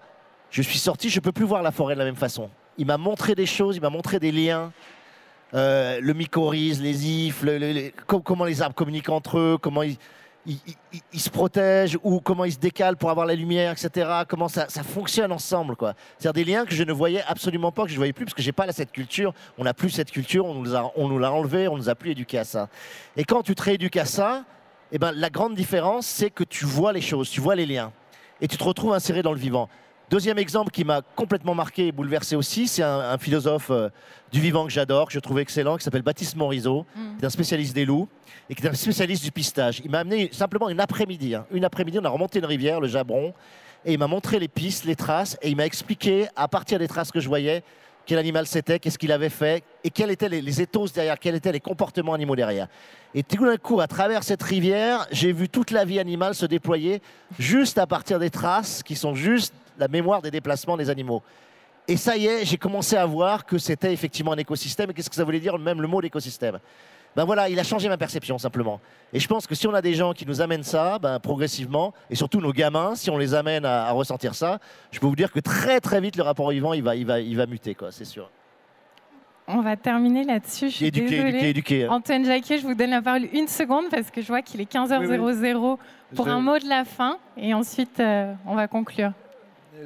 [0.49, 2.97] Je suis sorti, je peux plus voir la forêt de la même façon il m'a
[2.97, 4.71] montré des choses, il m'a montré des liens.
[5.53, 7.45] Euh, le mycorhize, les ifs,
[8.07, 9.97] comment les arbres communiquent entre eux, comment ils,
[10.45, 14.09] se protègent ou comment ils se décalent pour avoir la lumière, etc.
[14.27, 15.93] Comment ça, fonctionne ensemble, quoi.
[16.17, 18.33] C'est-à-dire des liens que je ne voyais absolument pas, que je ne voyais plus, parce
[18.33, 19.33] que j'ai pas cette culture.
[19.57, 22.43] On n'a plus cette culture, on nous, l'a enlevé, on nous a plus éduqués à
[22.43, 22.69] ça.
[23.17, 24.43] Et quand tu te rééduques à ça,
[24.91, 27.91] eh ben, la grande différence, c'est que tu vois les choses, tu vois les liens.
[28.41, 29.69] Et tu te retrouves inséré dans le vivant.
[30.11, 33.87] Deuxième exemple qui m'a complètement marqué et bouleversé aussi, c'est un, philosophe euh,
[34.33, 37.15] du vivant que j'adore, que je trouve excellent, qui s'appelle Baptiste Morisot, mm.
[37.17, 38.09] qui est un spécialiste des loups
[38.49, 39.81] et qui est un spécialiste du pistage.
[39.85, 41.33] Il m'a amené simplement une après-midi.
[41.33, 41.45] Hein.
[41.49, 43.33] Une après-midi, on a remonté une rivière, le Jabron,
[43.85, 46.89] et il m'a montré les pistes, les traces, et il m'a expliqué, à partir des
[46.89, 47.63] traces que je voyais,
[48.05, 51.35] quel animal c'était, qu'est-ce qu'il avait fait, et quels étaient les, les éthos derrière, quels
[51.35, 52.67] étaient les comportements animaux derrière.
[53.15, 56.45] Et tout d'un coup, à travers cette rivière, j'ai vu toute la vie animale se
[56.45, 57.01] déployer
[57.39, 61.21] juste à partir des traces qui sont juste la mémoire des déplacements des animaux.
[61.87, 64.91] Et ça y est, j'ai commencé à voir que c'était effectivement un écosystème.
[64.91, 66.59] Et qu'est-ce que ça voulait dire, même le mot d'écosystème?
[67.15, 68.79] Ben voilà, il a changé ma perception simplement.
[69.11, 71.93] Et je pense que si on a des gens qui nous amènent ça, ben, progressivement,
[72.09, 74.59] et surtout nos gamins, si on les amène à, ressentir ça,
[74.91, 77.05] je peux vous dire que très très vite le rapport au vivant, il va, il
[77.05, 78.29] va, il va muter, quoi, c'est sûr.
[79.47, 80.69] On va terminer là-dessus.
[80.69, 81.87] Je suis éduqué, éduqué, éduqué.
[81.89, 84.71] Antoine Jacquet, je vous donne la parole une seconde parce que je vois qu'il est
[84.71, 85.77] 15h00
[86.15, 89.11] pour un mot de la fin et ensuite euh, on va conclure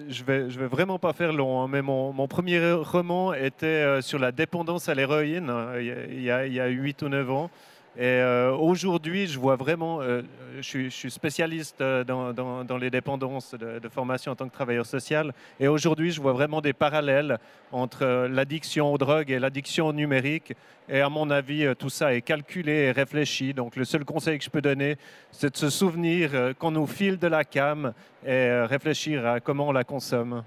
[0.09, 4.01] je vais, vais vraiment pas faire long, hein, mais mon, mon, premier roman était euh,
[4.01, 7.31] sur la dépendance à l'héroïne hein, il, y a, il y a 8 ou 9
[7.31, 7.49] ans.
[7.97, 10.21] Et euh, aujourd'hui, je vois vraiment, euh,
[10.59, 15.33] je, suis, spécialiste euh, dans, les dépendances de, formation en tant que travailleur social.
[15.61, 17.37] Et aujourd'hui, je vois vraiment des parallèles
[17.71, 20.53] entre l'addiction aux drogues et l'addiction au numérique.
[20.89, 23.53] Et à mon avis, tout ça est calculé et réfléchi.
[23.53, 24.97] Donc le seul conseil que je peux donner,
[25.31, 27.93] c'est de se souvenir qu'on nous file de la cam
[28.25, 30.43] et réfléchir à comment on la consomme.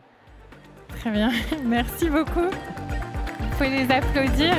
[1.00, 1.32] Très bien,
[1.64, 2.50] merci beaucoup.
[2.50, 4.54] Vous pouvez les applaudir.